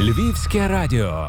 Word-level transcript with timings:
Львівське 0.00 0.68
радіо. 0.68 1.28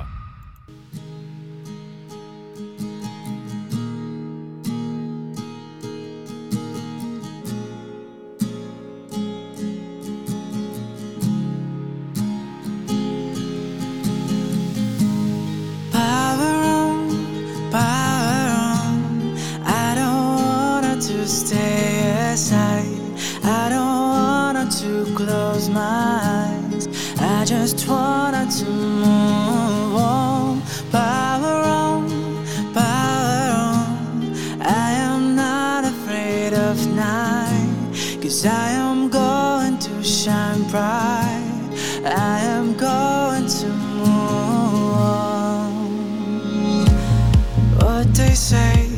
They 48.31 48.35
say 48.35 48.89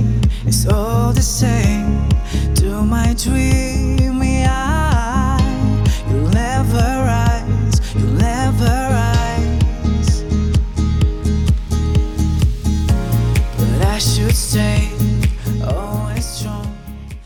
is 0.45 0.67
all 0.67 1.11
the 1.11 1.21
same. 1.21 2.07
To 2.53 2.83
my 2.83 3.15
dreamy 3.17 3.72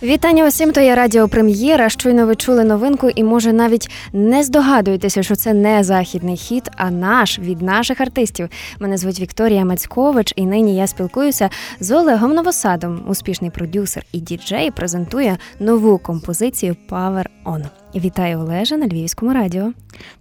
Вітання 0.07 0.47
усім, 0.47 0.71
то 0.71 0.81
є 0.81 0.95
Радіо 0.95 1.27
Прем'єра. 1.27 1.89
Щойно 1.89 2.25
ви 2.25 2.35
чули 2.35 2.63
новинку, 2.63 3.09
і 3.09 3.23
може 3.23 3.53
навіть 3.53 3.91
не 4.13 4.43
здогадуєтеся, 4.43 5.23
що 5.23 5.35
це 5.35 5.53
не 5.53 5.83
західний 5.83 6.37
хіт, 6.37 6.69
а 6.77 6.91
наш 6.91 7.39
від 7.39 7.61
наших 7.61 8.01
артистів. 8.01 8.49
Мене 8.79 8.97
звуть 8.97 9.19
Вікторія 9.19 9.65
Мацькович, 9.65 10.33
і 10.35 10.45
нині 10.45 10.75
я 10.75 10.87
спілкуюся 10.87 11.49
з 11.79 11.91
Олегом 11.91 12.31
Новосадом. 12.31 13.03
Успішний 13.07 13.51
продюсер 13.51 14.03
і 14.11 14.19
діджей 14.19 14.71
презентує 14.71 15.37
нову 15.59 15.97
композицію 15.97 16.75
Power 16.89 17.25
On. 17.45 17.65
Вітаю 17.95 18.39
Олежа 18.39 18.77
на 18.77 18.87
Львівському 18.87 19.33
радіо. 19.33 19.71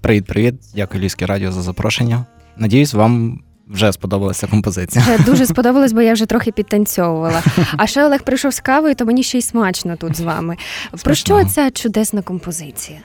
Привіт, 0.01 0.27
привіт. 0.27 0.55
Дякую 0.75 1.01
Львівське 1.01 1.27
радіо 1.27 1.53
за 1.53 1.63
запрошення. 1.63 2.27
Надіюсь, 2.57 2.95
вам 2.95 3.41
вже 3.67 3.93
сподобалася 3.93 4.47
композиція. 4.47 5.05
Це 5.05 5.19
дуже 5.19 5.47
сподобалось, 5.47 5.93
бо 5.93 6.03
я 6.03 6.13
вже 6.13 6.27
трохи 6.27 6.53
підтанцьовувала. 6.53 7.43
А 7.77 7.87
ще 7.87 8.05
Олег 8.05 8.23
прийшов 8.23 8.53
з 8.53 8.61
кавою, 8.61 8.95
то 8.95 9.05
мені 9.05 9.23
ще 9.23 9.39
й 9.39 9.43
смачно 9.43 9.97
тут 9.97 10.17
з 10.17 10.21
вами. 10.21 10.57
Про 11.05 11.15
що 11.15 11.45
ця 11.45 11.71
чудесна 11.71 12.23
композиція? 12.23 12.99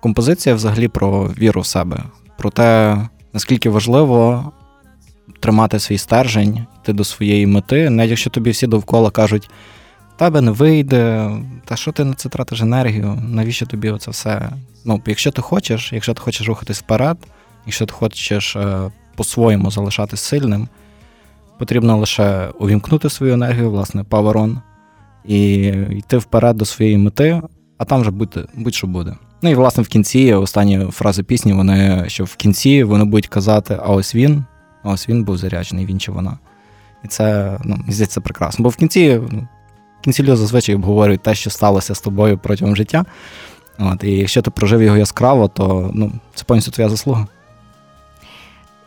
Композиція 0.00 0.54
взагалі 0.54 0.88
про 0.88 1.26
віру 1.26 1.60
в 1.60 1.66
себе, 1.66 2.04
про 2.38 2.50
те, 2.50 2.98
наскільки 3.32 3.70
важливо 3.70 4.52
тримати 5.40 5.78
свій 5.78 5.98
стержень, 5.98 6.66
йти 6.82 6.92
до 6.92 7.04
своєї 7.04 7.46
мети, 7.46 7.90
навіть 7.90 8.10
якщо 8.10 8.30
тобі 8.30 8.50
всі 8.50 8.66
довкола 8.66 9.10
кажуть, 9.10 9.50
«В 10.16 10.18
тебе 10.18 10.40
не 10.40 10.50
вийде, 10.50 11.30
та 11.64 11.76
що 11.76 11.92
ти 11.92 12.04
на 12.04 12.14
це 12.14 12.28
тратиш 12.28 12.60
енергію, 12.60 13.18
навіщо 13.28 13.66
тобі 13.66 13.90
оце 13.90 14.10
все? 14.10 14.50
Ну, 14.84 15.02
якщо 15.06 15.30
ти 15.30 15.42
хочеш, 15.42 15.92
якщо 15.92 16.14
ти 16.14 16.20
хочеш 16.20 16.46
рухатись 16.46 16.78
вперед, 16.78 17.18
якщо 17.66 17.86
ти 17.86 17.92
хочеш 17.92 18.56
е, 18.56 18.90
по-своєму 19.22 19.70
залишатись 19.70 20.20
сильним, 20.20 20.68
потрібно 21.58 21.96
лише 21.96 22.48
увімкнути 22.58 23.10
свою 23.10 23.32
енергію, 23.32 23.70
власне, 23.70 24.02
on, 24.02 24.56
і 25.24 25.56
йти 25.90 26.18
вперед 26.18 26.56
до 26.56 26.64
своєї 26.64 26.98
мети, 26.98 27.42
а 27.78 27.84
там 27.84 28.00
вже 28.00 28.10
будь- 28.10 28.48
будь-що 28.54 28.86
буде. 28.86 29.14
Ну 29.42 29.50
і 29.50 29.54
власне 29.54 29.82
в 29.82 29.88
кінці 29.88 30.32
останні 30.32 30.86
фрази 30.90 31.22
пісні, 31.22 31.52
вони 31.52 32.04
що 32.06 32.24
в 32.24 32.36
кінці 32.36 32.84
вони 32.84 33.04
будуть 33.04 33.26
казати: 33.26 33.78
а 33.82 33.92
ось 33.92 34.14
він, 34.14 34.44
а 34.82 34.90
ось 34.90 35.08
він 35.08 35.24
був 35.24 35.36
заряджений, 35.36 35.86
він 35.86 36.00
чи 36.00 36.12
вона. 36.12 36.38
І 37.04 37.08
це 37.08 37.58
ну, 37.64 37.78
здається, 37.88 38.20
прекрасно. 38.20 38.62
Бо 38.62 38.68
в 38.68 38.76
кінці, 38.76 39.20
ну, 39.30 39.48
в 40.00 40.04
кінці 40.04 40.22
люди 40.22 40.36
зазвичай 40.36 40.74
обговорюють 40.74 41.22
те, 41.22 41.34
що 41.34 41.50
сталося 41.50 41.94
з 41.94 42.00
тобою 42.00 42.38
протягом 42.38 42.76
життя. 42.76 43.04
От, 43.78 44.04
і 44.04 44.10
якщо 44.10 44.42
ти 44.42 44.50
прожив 44.50 44.82
його 44.82 44.96
яскраво, 44.96 45.48
то 45.48 45.90
ну, 45.94 46.12
це 46.34 46.44
повністю 46.44 46.70
твоя 46.70 46.88
заслуга. 46.88 47.26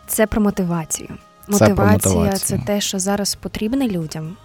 Це 0.07 0.27
про 0.27 0.41
мотивацію. 0.41 1.09
Це 1.51 1.57
про 1.57 1.67
Мотивація 1.67 2.15
мотивацію. 2.15 2.59
це 2.59 2.65
те, 2.65 2.81
що 2.81 2.99
зараз 2.99 3.35
потрібне 3.35 3.87
людям. 3.87 4.35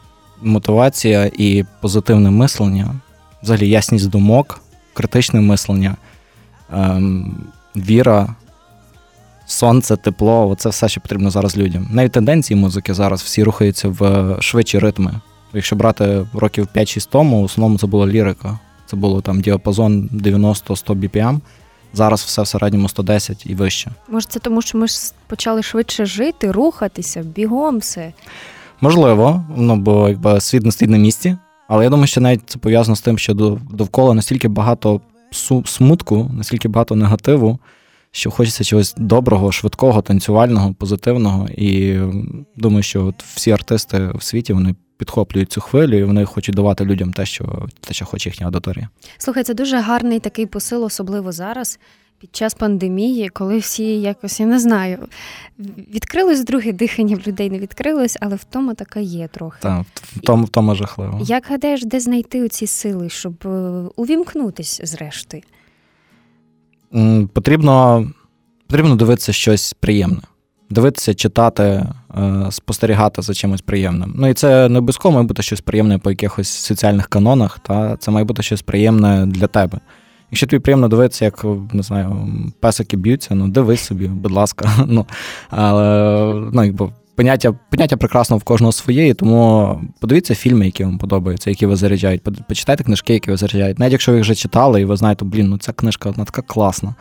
мотивація 0.43 1.31
і 1.38 1.65
позитивне 1.81 2.31
мислення, 2.31 2.94
взагалі 3.43 3.69
ясність 3.69 4.09
думок, 4.10 4.60
критичне 4.94 5.41
мислення, 5.41 5.97
ем, 6.72 7.37
віра, 7.76 8.34
сонце, 9.47 9.97
тепло 9.97 10.49
оце 10.49 10.69
все, 10.69 10.88
що 10.88 11.00
потрібно 11.00 11.31
зараз 11.31 11.56
людям. 11.56 11.88
Навіть 11.91 12.12
тенденції 12.12 12.60
музики 12.60 12.94
зараз 12.94 13.22
всі 13.22 13.43
рухаються 13.44 13.88
в 13.88 14.37
швидші 14.41 14.78
ритми. 14.78 15.15
Якщо 15.53 15.76
брати 15.76 16.26
років 16.34 16.69
5-6 16.75 17.09
тому, 17.10 17.41
в 17.41 17.44
основному 17.44 17.78
це 17.78 17.87
була 17.87 18.06
лірика. 18.06 18.59
Це 18.87 18.97
було 18.97 19.20
там 19.20 19.41
діапазон 19.41 20.09
90-100 20.12 20.94
BPM. 20.94 21.41
Зараз 21.92 22.20
все 22.20 22.42
в 22.42 22.46
середньому 22.46 22.88
110 22.88 23.46
і 23.46 23.54
вище. 23.54 23.90
Може, 24.08 24.26
це 24.30 24.38
тому, 24.38 24.62
що 24.62 24.78
ми 24.78 24.86
ж 24.86 25.12
почали 25.26 25.62
швидше 25.62 26.06
жити, 26.06 26.52
рухатися, 26.52 27.22
бігом 27.22 27.78
все. 27.78 28.12
Можливо, 28.80 29.44
ну 29.56 29.76
бо 29.76 30.08
якби 30.08 30.40
світ 30.40 30.64
не 30.64 30.72
стоїть 30.72 30.90
на 30.90 30.98
місці. 30.98 31.36
Але 31.68 31.84
я 31.84 31.90
думаю, 31.90 32.06
що 32.06 32.20
навіть 32.20 32.42
це 32.46 32.58
пов'язано 32.58 32.96
з 32.96 33.00
тим, 33.00 33.18
що 33.18 33.34
довкола 33.70 34.14
настільки 34.14 34.48
багато 34.48 35.00
смутку, 35.64 36.30
настільки 36.34 36.68
багато 36.68 36.96
негативу, 36.96 37.58
що 38.10 38.30
хочеться 38.30 38.64
чогось 38.64 38.94
доброго, 38.98 39.52
швидкого, 39.52 40.02
танцювального, 40.02 40.74
позитивного. 40.74 41.48
І 41.48 41.98
думаю, 42.56 42.82
що 42.82 43.06
от 43.06 43.22
всі 43.22 43.50
артисти 43.50 44.10
в 44.14 44.22
світі 44.22 44.52
вони 44.52 44.74
підхоплюють 45.00 45.53
цю 45.53 45.61
хвилю, 45.61 45.99
і 45.99 46.05
вони 46.05 46.25
хочуть 46.25 46.55
давати 46.55 46.84
людям 46.84 47.12
те, 47.12 47.27
що 47.27 47.69
те, 47.81 47.94
що 47.94 48.05
хоче 48.05 48.28
їхня 48.28 48.47
аудиторія. 48.47 48.88
Слухай, 49.19 49.43
це 49.43 49.55
дуже 49.55 49.78
гарний 49.78 50.21
такий 50.21 50.47
посил, 50.47 50.84
особливо 50.84 51.33
зараз, 51.33 51.78
під 52.19 52.37
час 52.37 52.55
пандемії, 52.55 53.28
коли 53.28 53.59
всі 53.59 54.00
якось, 54.00 54.41
я 54.41 54.47
не 54.47 54.59
знаю, 54.59 54.99
відкрилось 55.94 56.44
друге 56.44 56.72
дихання 56.72 57.16
в 57.16 57.28
людей 57.28 57.50
не 57.50 57.59
відкрилось, 57.59 58.16
але 58.21 58.37
втома 58.37 58.75
така 58.75 59.00
є 59.00 59.28
трохи. 59.28 59.59
Та 59.61 59.84
в 60.34 60.49
тому, 60.49 60.75
жахливо. 60.75 61.21
Як 61.25 61.47
гадаєш, 61.49 61.84
де 61.84 62.00
знайти 62.00 62.44
оці 62.44 62.67
сили, 62.67 63.09
щоб 63.09 63.34
е, 63.44 63.49
увімкнутись 63.97 64.81
зрештою? 64.84 65.43
Потрібно, 67.32 68.06
потрібно 68.67 68.97
дивитися 68.97 69.32
щось 69.32 69.72
приємне. 69.72 70.21
Дивитися, 70.71 71.15
читати, 71.15 71.87
спостерігати 72.50 73.22
за 73.22 73.34
чимось 73.34 73.60
приємним. 73.60 74.15
Ну 74.16 74.28
і 74.28 74.34
це 74.34 74.69
не 74.69 74.78
обов'язково 74.78 75.15
має 75.15 75.26
бути 75.26 75.43
щось 75.43 75.60
приємне 75.60 75.98
по 75.98 76.10
якихось 76.10 76.48
соціальних 76.48 77.09
канонах, 77.09 77.59
та 77.59 77.97
це 77.97 78.10
має 78.10 78.25
бути 78.25 78.43
щось 78.43 78.62
приємне 78.62 79.26
для 79.26 79.47
тебе. 79.47 79.81
Якщо 80.31 80.47
тобі 80.47 80.60
приємно 80.60 80.88
дивитися, 80.88 81.25
як 81.25 81.44
не 81.72 81.82
знаю, 81.82 82.28
песики 82.60 82.97
б'ються, 82.97 83.34
ну 83.34 83.49
дивись 83.49 83.81
собі, 83.81 84.09
будь 84.09 84.32
ласка. 84.32 84.70
Ну, 84.87 85.06
але 85.50 86.34
ну, 86.53 86.65
якби, 86.65 86.88
поняття, 87.20 87.53
поняття 87.70 87.97
прекрасно 87.97 88.36
в 88.36 88.42
кожного 88.42 88.72
своє, 88.72 89.08
і 89.08 89.14
тому 89.14 89.81
подивіться 90.00 90.34
фільми, 90.34 90.66
які 90.66 90.84
вам 90.84 90.98
подобаються, 90.98 91.50
які 91.50 91.66
вас 91.66 91.78
заряджають. 91.78 92.22
Почитайте 92.48 92.84
книжки, 92.84 93.12
які 93.12 93.31
вас 93.31 93.41
заряджають. 93.41 93.78
Навіть 93.78 93.92
якщо 93.92 94.12
ви 94.12 94.19
їх 94.19 94.25
вже 94.25 94.34
читали, 94.34 94.81
і 94.81 94.84
ви 94.84 94.97
знаєте, 94.97 95.25
блін, 95.25 95.48
ну 95.48 95.58
ця 95.58 95.72
книжка 95.72 96.10
вона 96.10 96.25
така 96.25 96.42
класна. 96.42 96.94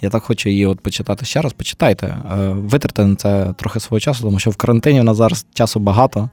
Я 0.00 0.10
так 0.10 0.22
хочу 0.22 0.48
її 0.48 0.66
от 0.66 0.80
почитати 0.80 1.24
ще 1.24 1.40
раз. 1.40 1.52
Почитайте. 1.52 2.06
Е, 2.06 2.48
Витратьте 2.48 3.04
на 3.04 3.16
це 3.16 3.54
трохи 3.56 3.80
свого 3.80 4.00
часу, 4.00 4.22
тому 4.22 4.38
що 4.38 4.50
в 4.50 4.56
карантині 4.56 5.00
у 5.00 5.04
нас 5.04 5.16
зараз 5.16 5.46
часу 5.54 5.80
багато, 5.80 6.30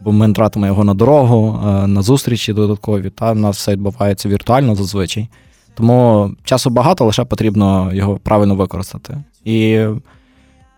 бо 0.00 0.12
ми 0.12 0.32
тратимо 0.32 0.66
його 0.66 0.84
на 0.84 0.94
дорогу, 0.94 1.60
е, 1.68 1.86
на 1.86 2.02
зустрічі 2.02 2.52
додаткові. 2.52 3.10
Та 3.10 3.32
в 3.32 3.36
нас 3.36 3.56
все 3.56 3.72
відбувається 3.72 4.28
віртуально 4.28 4.74
зазвичай. 4.74 5.28
Тому 5.74 6.30
часу 6.44 6.70
багато, 6.70 7.04
лише 7.04 7.24
потрібно 7.24 7.90
його 7.94 8.16
правильно 8.22 8.54
використати. 8.54 9.16
І 9.44 9.84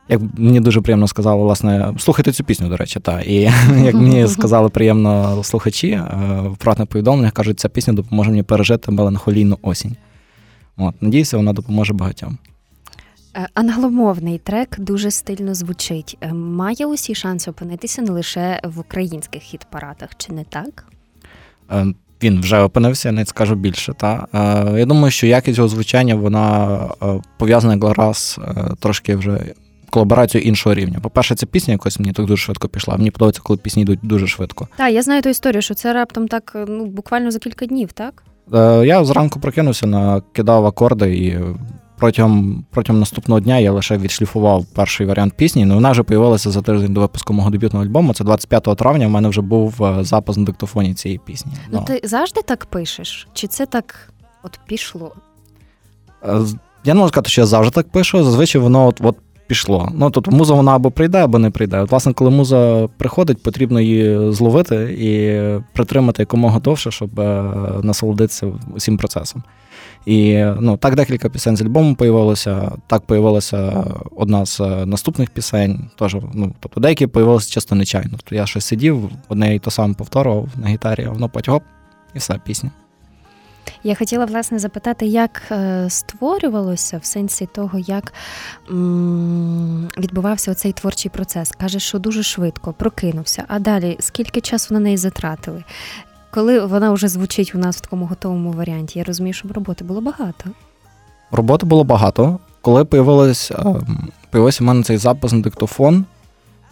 як 0.08 0.20
мені 0.38 0.60
дуже 0.60 0.80
приємно 0.80 1.08
сказали, 1.08 1.42
власне, 1.42 1.94
слухайте 1.98 2.32
цю 2.32 2.44
пісню, 2.44 2.68
до 2.68 2.76
речі, 2.76 3.00
та. 3.00 3.20
І 3.20 3.34
як 3.84 3.94
мені 3.94 4.28
сказали 4.28 4.68
приємно 4.68 5.44
слухачі 5.44 5.88
е, 5.88 6.08
в 6.48 6.56
приватних 6.56 6.88
повідомленнях, 6.88 7.32
кажуть, 7.32 7.60
ця 7.60 7.68
пісня 7.68 7.92
допоможе 7.92 8.30
мені 8.30 8.42
пережити 8.42 8.92
меланхолійну 8.92 9.58
осінь. 9.62 9.96
От, 10.76 11.02
надіюся, 11.02 11.36
вона 11.36 11.52
допоможе 11.52 11.92
багатьом. 11.92 12.38
Е, 13.36 13.48
Англомовний 13.54 14.38
трек 14.38 14.80
дуже 14.80 15.10
стильно 15.10 15.54
звучить. 15.54 16.16
Е, 16.20 16.32
Має 16.32 16.86
усі 16.86 17.14
шанси 17.14 17.50
опинитися 17.50 18.02
не 18.02 18.10
лише 18.10 18.60
в 18.64 18.78
українських 18.78 19.42
хіт-парадах, 19.42 20.08
чи 20.16 20.32
не 20.32 20.44
так? 20.44 20.86
Він 22.22 22.40
вже 22.40 22.58
опинився, 22.58 23.08
я 23.08 23.12
навіть 23.12 23.28
скажу 23.28 23.54
більше. 23.54 23.92
Та? 23.92 24.26
Я 24.76 24.86
думаю, 24.86 25.10
що 25.10 25.26
якість 25.26 25.58
його 25.58 25.68
звучання 25.68 26.14
вона 26.14 26.78
пов'язана 27.38 27.74
якраз 27.74 28.40
трошки 28.80 29.16
вже 29.16 29.54
колаборацію 29.94 30.42
іншого 30.42 30.74
рівня. 30.74 31.00
По-перше, 31.02 31.34
ця 31.34 31.46
пісня 31.46 31.72
якось 31.72 32.00
мені 32.00 32.12
так 32.12 32.26
дуже 32.26 32.42
швидко 32.42 32.68
пішла. 32.68 32.96
Мені 32.96 33.10
подобається, 33.10 33.42
коли 33.44 33.56
пісні 33.56 33.82
йдуть 33.82 33.98
дуже 34.02 34.26
швидко. 34.26 34.68
Так, 34.76 34.92
я 34.92 35.02
знаю 35.02 35.22
ту 35.22 35.28
історію, 35.28 35.62
що 35.62 35.74
це 35.74 35.92
раптом 35.92 36.28
так 36.28 36.56
ну 36.68 36.84
буквально 36.84 37.30
за 37.30 37.38
кілька 37.38 37.66
днів, 37.66 37.92
так? 37.92 38.22
Е, 38.54 38.86
я 38.86 39.04
зранку 39.04 39.40
прокинувся, 39.40 39.86
накидав 39.86 40.66
акорди 40.66 41.16
і. 41.16 41.38
Протягом 41.98 42.64
протягом 42.70 43.00
наступного 43.00 43.40
дня 43.40 43.58
я 43.58 43.72
лише 43.72 43.96
відшліфував 43.96 44.66
перший 44.74 45.06
варіант 45.06 45.34
пісні. 45.36 45.64
Ну 45.64 45.74
вона 45.74 45.90
вже 45.90 46.02
появилася 46.02 46.50
за 46.50 46.62
тиждень 46.62 46.94
до 46.94 47.00
випуску 47.00 47.32
мого 47.32 47.50
дебютного 47.50 47.84
альбому. 47.84 48.14
Це 48.14 48.24
25 48.24 48.62
травня. 48.62 49.06
У 49.06 49.10
мене 49.10 49.28
вже 49.28 49.40
був 49.40 49.84
е, 49.84 50.04
запис 50.04 50.36
на 50.36 50.44
диктофоні 50.44 50.94
цієї 50.94 51.18
пісні. 51.18 51.52
Ну, 51.70 51.78
ну 51.78 51.84
ти 51.86 52.08
завжди 52.08 52.42
так 52.42 52.66
пишеш? 52.66 53.28
Чи 53.32 53.46
це 53.46 53.66
так 53.66 54.12
от 54.42 54.60
пішло? 54.66 55.12
Е, 56.24 56.40
я 56.84 56.94
не 56.94 57.00
можу 57.00 57.08
сказати, 57.08 57.30
що 57.30 57.40
я 57.40 57.46
завжди 57.46 57.74
так 57.74 57.88
пишу. 57.88 58.24
Зазвичай 58.24 58.60
воно 58.60 58.86
от, 58.86 59.00
от 59.02 59.16
пішло. 59.46 59.88
Ну 59.94 60.10
тобто 60.10 60.30
муза 60.30 60.54
вона 60.54 60.74
або 60.74 60.90
прийде, 60.90 61.18
або 61.18 61.38
не 61.38 61.50
прийде. 61.50 61.78
От, 61.78 61.90
власне, 61.90 62.12
коли 62.12 62.30
муза 62.30 62.88
приходить, 62.96 63.42
потрібно 63.42 63.80
її 63.80 64.32
зловити 64.32 64.76
і 65.00 65.40
притримати 65.72 66.22
якомога 66.22 66.60
довше, 66.60 66.90
щоб 66.90 67.20
е, 67.20 67.52
насолодитися 67.82 68.46
усім 68.74 68.96
процесом. 68.96 69.42
І 70.06 70.44
ну, 70.60 70.76
так 70.76 70.94
декілька 70.94 71.28
пісень 71.28 71.56
з 71.56 71.62
альбому 71.62 71.94
появилося, 71.94 72.72
так 72.86 73.02
появилася 73.06 73.84
одна 74.16 74.46
з 74.46 74.60
е, 74.60 74.86
наступних 74.86 75.30
пісень. 75.30 75.90
Тож, 75.96 76.16
ну, 76.34 76.54
тобто 76.60 76.80
деякі 76.80 77.06
появилися 77.06 77.50
часто 77.50 77.74
нечайно. 77.74 78.10
Тобто 78.10 78.34
я 78.34 78.46
щось 78.46 78.64
сидів, 78.64 79.10
одне 79.28 79.54
і 79.54 79.58
то 79.58 79.70
саме 79.70 79.94
повторював 79.94 80.48
на 80.56 80.68
гітарі, 80.68 81.04
а 81.04 81.10
воно 81.10 81.28
потім 81.28 81.60
і 82.14 82.18
все, 82.18 82.40
пісня. 82.44 82.70
Я 83.82 83.94
хотіла 83.94 84.24
власне 84.24 84.58
запитати, 84.58 85.06
як 85.06 85.42
е, 85.50 85.86
створювалося 85.90 86.98
в 86.98 87.04
сенсі 87.04 87.46
того, 87.46 87.78
як 87.78 88.12
відбувався 89.98 90.50
оцей 90.50 90.72
творчий 90.72 91.10
процес. 91.10 91.52
Каже, 91.52 91.78
що 91.78 91.98
дуже 91.98 92.22
швидко 92.22 92.72
прокинувся. 92.72 93.44
А 93.48 93.58
далі 93.58 93.96
скільки 94.00 94.40
часу 94.40 94.74
на 94.74 94.80
неї 94.80 94.96
затратили? 94.96 95.64
Коли 96.30 96.66
вона 96.66 96.92
вже 96.92 97.08
звучить 97.08 97.54
у 97.54 97.58
нас 97.58 97.76
в 97.76 97.80
такому 97.80 98.06
готовому 98.06 98.52
варіанті, 98.52 98.98
я 98.98 99.04
розумію, 99.04 99.34
що 99.34 99.48
роботи 99.48 99.84
було 99.84 100.00
багато. 100.00 100.50
Роботи 101.30 101.66
було 101.66 101.84
багато. 101.84 102.38
Коли 102.60 102.84
появилось, 102.84 103.52
появився 104.30 104.64
в 104.64 104.66
мене 104.66 104.82
цей 104.82 104.96
запис 104.96 105.32
на 105.32 105.40
диктофон, 105.40 106.04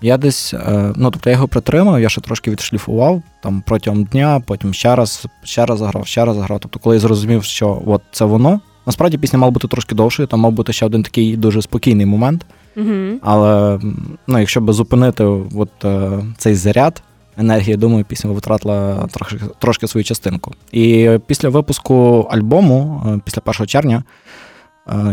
я 0.03 0.17
десь, 0.17 0.55
е, 0.55 0.93
ну 0.97 1.11
тобто 1.11 1.31
я 1.31 1.37
його 1.37 1.49
притримав, 1.49 2.01
я 2.01 2.09
ще 2.09 2.21
трошки 2.21 2.51
відшліфував 2.51 3.23
там 3.43 3.63
протягом 3.67 4.05
дня, 4.05 4.43
потім 4.47 4.75
ще 4.75 4.97
раз, 4.97 5.27
ще 5.45 5.67
раз 5.67 5.79
заграв, 5.79 6.07
ще 6.07 6.25
раз 6.25 6.37
заграв. 6.37 6.61
Тобто, 6.61 6.79
коли 6.79 6.97
я 6.97 7.01
зрозумів, 7.01 7.45
що 7.45 7.83
от 7.87 8.03
це 8.13 8.25
воно. 8.25 8.61
Насправді 8.87 9.19
пісня 9.19 9.39
мала 9.39 9.51
бути 9.51 9.69
трошки 9.69 9.95
довшою, 9.95 10.27
там 10.27 10.41
мав 10.41 10.53
бути 10.53 10.73
ще 10.73 10.87
один 10.87 11.03
такий 11.03 11.37
дуже 11.37 11.63
спокійний 11.63 12.07
момент. 12.07 12.47
Угу. 12.77 13.19
Але 13.23 13.79
ну, 14.27 14.39
якщо 14.39 14.61
би 14.61 14.73
зупинити 14.73 15.25
от, 15.55 15.85
е, 15.85 16.11
цей 16.37 16.55
заряд 16.55 17.03
енергії, 17.37 17.77
думаю, 17.77 18.05
пісня 18.05 18.31
витратила 18.31 19.07
трошки 19.13 19.37
трошки 19.59 19.87
свою 19.87 20.05
частинку. 20.05 20.53
І 20.73 21.11
після 21.27 21.49
випуску 21.49 22.27
альбому, 22.31 23.03
е, 23.07 23.21
після 23.25 23.43
1 23.45 23.67
червня, 23.67 24.03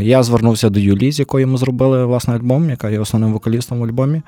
я 0.02 0.24
звернувся 0.24 0.70
до 0.70 0.80
Юлії, 0.80 1.12
з 1.12 1.20
якою 1.20 1.48
ми 1.48 1.58
зробили 1.58 2.06
власний 2.06 2.38
альбом, 2.38 2.70
яка 2.70 2.90
є 2.90 3.00
основним 3.00 3.34
вокалістом 3.34 3.80
в 3.80 3.84
альбомі. 3.84 4.22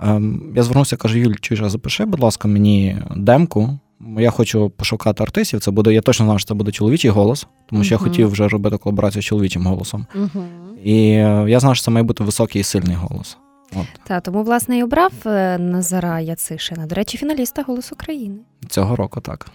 Ем, 0.00 0.52
я 0.56 0.62
звернувся, 0.62 0.96
кажу, 0.96 1.18
Юль, 1.18 1.34
чуєш, 1.40 1.70
запиши, 1.70 2.04
будь 2.04 2.20
ласка, 2.20 2.48
мені 2.48 2.96
демку. 3.16 3.78
Я 4.18 4.30
хочу 4.30 4.70
пошукати 4.70 5.22
артистів. 5.22 5.60
Це 5.60 5.70
буде, 5.70 5.94
я 5.94 6.00
точно 6.00 6.26
знаю, 6.26 6.38
що 6.38 6.48
це 6.48 6.54
буде 6.54 6.72
чоловічий 6.72 7.10
голос, 7.10 7.46
тому 7.70 7.84
що 7.84 7.94
uh-huh. 7.94 7.98
я 7.98 8.04
хотів 8.04 8.30
вже 8.30 8.48
робити 8.48 8.76
колаборацію 8.76 9.22
з 9.22 9.24
чоловічим 9.24 9.66
голосом. 9.66 10.06
Uh-huh. 10.14 10.76
І 10.84 11.10
е, 11.10 11.44
я 11.48 11.60
знаю, 11.60 11.74
що 11.74 11.84
це 11.84 11.90
має 11.90 12.04
бути 12.04 12.24
високий 12.24 12.60
і 12.60 12.64
сильний 12.64 12.96
голос. 12.96 13.36
От. 13.76 13.86
Та 14.06 14.20
тому, 14.20 14.42
власне, 14.42 14.78
і 14.78 14.82
обрав 14.82 15.12
е, 15.26 15.58
Назара 15.58 16.20
Яцишина. 16.20 16.86
До 16.86 16.94
речі, 16.94 17.18
фіналіста 17.18 17.62
«Голос 17.66 17.92
України. 17.92 18.36
Цього 18.68 18.96
року, 18.96 19.20
так. 19.20 19.46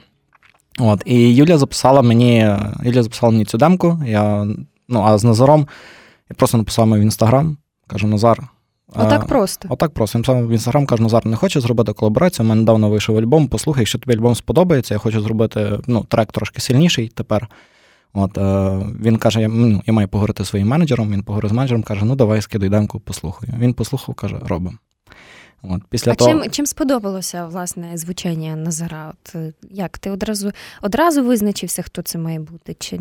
От. 0.80 1.02
І 1.06 1.36
Юля 1.36 1.58
записала 1.58 2.02
мені 2.02 2.58
Юля 2.84 3.04
записала 3.04 3.32
мені 3.32 3.46
цю 3.46 3.58
демку. 3.58 4.04
Я, 4.08 4.48
Ну, 4.88 5.02
а 5.02 5.18
з 5.18 5.24
Назаром 5.24 5.68
я 6.30 6.36
просто 6.36 6.58
написав 6.58 6.90
в 6.90 7.00
інстаграм. 7.00 7.58
Кажу, 7.88 8.08
Назар, 8.08 8.48
Отак 8.96 9.26
просто. 9.26 9.68
Отак 9.72 9.92
просто. 9.92 10.18
Він 10.20 10.26
сам 10.26 10.48
в 10.48 10.52
інстаграм 10.52 10.86
каже, 10.86 11.04
Назар 11.04 11.26
не 11.26 11.36
хоче 11.36 11.62
зробити 11.62 11.94
колаборацію. 11.94 12.46
У 12.46 12.50
мене 12.50 12.62
недавно 12.62 12.90
вийшов 12.90 13.18
альбом. 13.18 13.48
Послухай, 13.48 13.82
якщо 13.82 14.00
тобі 14.00 14.18
альбом 14.18 14.36
сподобається, 14.36 14.94
я 14.94 14.98
хочу 14.98 15.22
зробити 15.22 15.80
ну, 15.88 16.04
трек 16.04 16.32
трошки 16.32 16.62
сильніший 16.62 17.08
тепер. 17.08 17.50
От, 18.14 18.38
е, 18.38 18.80
Він 19.02 19.18
каже: 19.18 19.42
я 19.42 19.48
ну, 19.48 19.82
я 19.86 19.94
маю 19.94 20.08
поговорити 20.08 20.44
зі 20.44 20.50
своїм 20.50 20.68
менеджером. 20.68 21.12
Він 21.12 21.24
поговорив 21.24 21.50
з 21.50 21.54
менеджером, 21.54 21.84
каже, 21.84 22.06
ну 22.06 22.16
давай 22.16 22.42
скидай 22.42 22.70
демку, 22.70 23.00
послухаю. 23.00 23.54
Він 23.60 23.74
послухав, 23.74 24.16
каже, 24.16 24.40
робимо. 24.46 24.78
От, 25.70 25.82
після 25.90 26.12
а 26.12 26.16
того... 26.16 26.32
чим 26.32 26.52
чим 26.52 26.66
сподобалося 26.66 27.46
власне 27.46 27.98
звучання 27.98 28.56
Назара? 28.56 29.14
От 29.14 29.36
е, 29.36 29.54
як 29.72 29.98
ти 29.98 30.12
одразу 30.12 30.52
одразу 30.82 31.24
визначився, 31.24 31.82
хто 31.82 32.02
це 32.02 32.18
має 32.18 32.40
бути? 32.40 32.76
Чи 32.80 33.00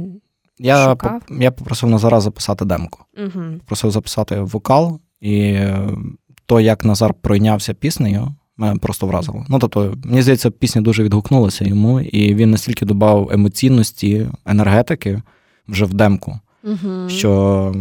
Я 0.58 0.88
шукав? 0.91 1.23
я 1.41 1.50
попросив 1.50 1.91
Назара 1.91 2.20
записати 2.20 2.64
демку. 2.64 3.05
Угу. 3.19 3.44
Просив 3.67 3.91
записати 3.91 4.41
вокал, 4.41 5.00
і 5.25 5.61
то, 6.47 6.61
як 6.61 6.85
Назар 6.85 7.15
пройнявся 7.15 7.75
піснею, 7.75 8.35
мене 8.56 8.76
просто 8.76 9.06
вразило. 9.06 9.47
Ну, 9.49 9.59
тобто, 9.59 9.94
мені 10.05 10.23
здається, 10.23 10.50
пісня 10.50 10.82
дуже 10.82 11.03
відгукнулася 11.03 11.65
йому, 11.65 12.00
і 12.00 12.35
він 12.35 12.50
настільки 12.50 12.87
додав 12.87 13.31
емоційності, 13.32 14.26
енергетики 14.47 15.23
вже 15.69 15.85
в 15.85 15.94
демку, 15.94 16.38
угу. 16.65 17.09
що 17.09 17.73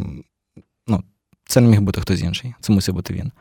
ну, 0.88 1.04
це 1.46 1.62
не 1.62 1.68
міг 1.68 1.82
бути 1.82 2.02
хтось 2.02 2.22
інший, 2.22 2.54
це 2.60 2.74
мусив 2.74 2.96
бути 2.96 3.14
він. 3.14 3.32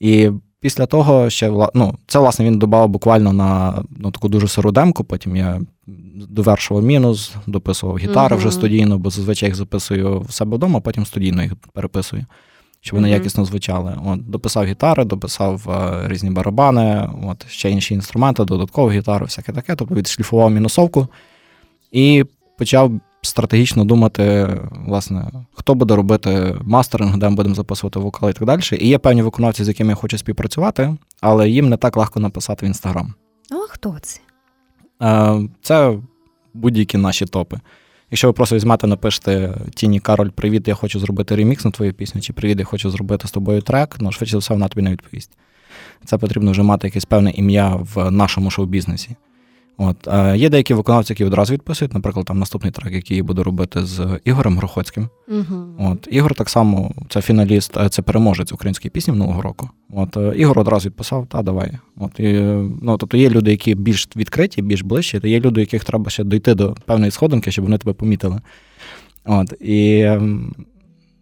І 0.00 0.30
після 0.60 0.86
того 0.86 1.30
ще 1.30 1.68
ну, 1.74 1.98
це, 2.06 2.18
власне, 2.18 2.44
він 2.44 2.58
додав 2.58 2.88
буквально 2.88 3.32
на 3.32 3.82
ну, 3.90 4.10
таку 4.10 4.28
дуже 4.28 4.48
сиру 4.48 4.72
демку, 4.72 5.04
потім 5.04 5.36
я 5.36 5.60
довершував 6.16 6.84
мінус, 6.84 7.34
дописував 7.46 7.98
гітари 7.98 8.36
uh-huh. 8.36 8.38
вже 8.38 8.50
студійно, 8.50 8.98
бо 8.98 9.10
зазвичай 9.10 9.48
їх 9.48 9.56
записую 9.56 10.20
в 10.20 10.32
себе 10.32 10.56
вдома, 10.56 10.80
потім 10.80 11.06
студійно 11.06 11.42
їх 11.42 11.56
переписую 11.56 12.26
щоб 12.80 12.96
вони 12.96 13.08
mm-hmm. 13.08 13.12
якісно 13.12 13.44
звучали. 13.44 13.98
От, 14.04 14.30
Дописав 14.30 14.64
гітари, 14.64 15.04
дописав 15.04 15.70
е, 15.70 16.08
різні 16.08 16.30
барабани, 16.30 17.10
от, 17.22 17.48
ще 17.48 17.70
інші 17.70 17.94
інструменти, 17.94 18.44
додаткову 18.44 18.90
гітару, 18.90 19.24
всяке 19.24 19.52
таке, 19.52 19.76
тобто 19.76 19.94
відшліфував 19.94 20.50
мінусовку 20.50 21.08
і 21.92 22.24
почав 22.58 22.92
стратегічно 23.22 23.84
думати, 23.84 24.48
власне, 24.86 25.30
хто 25.52 25.74
буде 25.74 25.96
робити 25.96 26.56
мастеринг, 26.62 27.16
де 27.16 27.28
ми 27.28 27.36
будемо 27.36 27.54
записувати 27.54 27.98
вокал 27.98 28.30
і 28.30 28.32
так 28.32 28.44
далі. 28.44 28.60
І 28.72 28.88
є 28.88 28.98
певні 28.98 29.22
виконавці, 29.22 29.64
з 29.64 29.68
якими 29.68 29.90
я 29.90 29.96
хочу 29.96 30.18
співпрацювати, 30.18 30.96
але 31.20 31.48
їм 31.48 31.68
не 31.68 31.76
так 31.76 31.96
легко 31.96 32.20
написати 32.20 32.66
в 32.66 32.68
інстаграм. 32.68 33.14
А 33.50 33.72
хто 33.72 33.96
це? 34.02 34.20
Е, 35.02 35.48
це 35.62 35.98
будь-які 36.54 36.98
наші 36.98 37.26
топи. 37.26 37.60
Якщо 38.10 38.26
ви 38.26 38.32
просто 38.32 38.56
візьмете, 38.56 38.86
напишете 38.86 39.54
Тіні 39.74 40.00
Кароль, 40.00 40.30
привіт, 40.30 40.68
я 40.68 40.74
хочу 40.74 41.00
зробити 41.00 41.36
ремікс 41.36 41.64
на 41.64 41.70
твою 41.70 41.94
пісню, 41.94 42.20
чи 42.20 42.32
привіт, 42.32 42.58
я 42.58 42.64
хочу 42.64 42.90
зробити 42.90 43.28
з 43.28 43.30
тобою 43.30 43.62
трек, 43.62 43.96
ну 44.00 44.12
швидше 44.12 44.32
за 44.32 44.38
все, 44.38 44.54
вона 44.54 44.68
тобі 44.68 44.82
не 44.82 44.90
відповість. 44.90 45.30
Це 46.04 46.18
потрібно 46.18 46.50
вже 46.50 46.62
мати 46.62 46.86
якесь 46.86 47.04
певне 47.04 47.30
ім'я 47.30 47.68
в 47.94 48.10
нашому 48.10 48.50
шоу-бізнесі. 48.50 49.16
От. 49.78 50.08
Е, 50.08 50.36
Є 50.36 50.48
деякі 50.48 50.74
виконавці, 50.74 51.12
які 51.12 51.24
одразу 51.24 51.52
відписують, 51.52 51.94
наприклад, 51.94 52.26
там 52.26 52.38
наступний 52.38 52.72
трек, 52.72 52.94
який 52.94 53.16
я 53.16 53.22
буду 53.22 53.42
робити 53.42 53.84
з 53.84 54.20
Ігорем 54.24 54.58
Грохоцьким. 54.58 55.08
Угу. 55.28 55.64
От. 55.78 56.08
Ігор 56.10 56.34
так 56.34 56.48
само, 56.48 56.90
це 57.08 57.20
фіналіст, 57.20 57.76
е, 57.76 57.88
це 57.88 58.02
переможець 58.02 58.52
української 58.52 58.90
пісні 58.90 59.12
минулого 59.12 59.42
року. 59.42 59.70
От. 59.92 60.16
Е, 60.16 60.32
Ігор 60.36 60.58
одразу 60.58 60.88
відписав, 60.88 61.26
та 61.26 61.42
давай. 61.42 61.70
От. 61.96 62.20
І, 62.20 62.32
ну, 62.82 62.96
Тобто 62.98 63.16
є 63.16 63.30
люди, 63.30 63.50
які 63.50 63.74
більш 63.74 64.08
відкриті, 64.16 64.62
більш 64.62 64.82
ближчі, 64.82 65.20
та 65.20 65.28
є 65.28 65.40
люди, 65.40 65.60
яких 65.60 65.84
треба 65.84 66.10
ще 66.10 66.24
дойти 66.24 66.54
до 66.54 66.74
певної 66.86 67.10
сходинки, 67.10 67.50
щоб 67.50 67.64
вони 67.64 67.78
тебе 67.78 67.92
помітили. 67.92 68.40
От. 69.24 69.54
І 69.60 70.00
ем, 70.00 70.54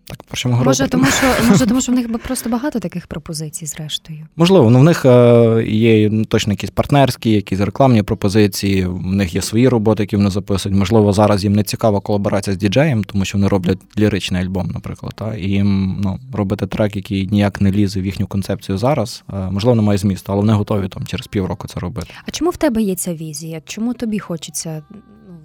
так, 0.06 0.22
про 0.22 0.36
що 0.36 0.48
ми 0.48 0.64
Може, 0.64 0.88
тому 0.88 1.06
що 1.06 1.26
може, 1.48 1.66
тому 1.66 1.80
що 1.80 1.92
в 1.92 1.94
них 1.94 2.18
просто 2.18 2.50
багато 2.50 2.80
таких 2.80 3.06
пропозицій, 3.06 3.66
зрештою. 3.66 4.18
Можливо, 4.36 4.70
ну 4.70 4.78
в 4.78 4.84
них 4.84 5.04
е, 5.04 5.64
є 5.68 6.10
ну, 6.10 6.24
точно 6.24 6.52
якісь 6.52 6.70
партнерські, 6.70 7.30
якісь 7.30 7.60
рекламні 7.60 8.02
пропозиції. 8.02 8.86
В 8.86 9.06
них 9.06 9.34
є 9.34 9.42
свої 9.42 9.68
роботи, 9.68 10.02
які 10.02 10.16
вони 10.16 10.30
записують. 10.30 10.78
Можливо, 10.78 11.12
зараз 11.12 11.44
їм 11.44 11.52
не 11.52 11.62
цікава 11.62 12.00
колаборація 12.00 12.54
з 12.54 12.58
діджеєм, 12.58 13.04
тому 13.04 13.24
що 13.24 13.38
вони 13.38 13.48
роблять 13.48 13.78
ліричний 13.98 14.42
альбом, 14.42 14.70
наприклад. 14.74 15.12
Та? 15.16 15.34
І 15.34 15.48
їм 15.48 16.00
ну, 16.04 16.18
робити 16.32 16.66
трек, 16.66 16.96
який 16.96 17.26
ніяк 17.26 17.60
не 17.60 17.70
лізе 17.70 18.00
в 18.00 18.06
їхню 18.06 18.26
концепцію 18.26 18.78
зараз. 18.78 19.24
Е, 19.32 19.50
можливо, 19.50 19.76
немає 19.76 19.98
змісту, 19.98 20.32
але 20.32 20.40
вони 20.40 20.52
готові 20.52 20.88
там 20.88 21.06
через 21.06 21.26
півроку 21.26 21.68
це 21.68 21.80
робити. 21.80 22.08
А 22.26 22.30
чому 22.30 22.50
в 22.50 22.56
тебе 22.56 22.82
є 22.82 22.94
ця 22.94 23.14
візія? 23.14 23.62
Чому 23.64 23.94
тобі 23.94 24.18
хочеться 24.18 24.82
ну, 24.90 24.98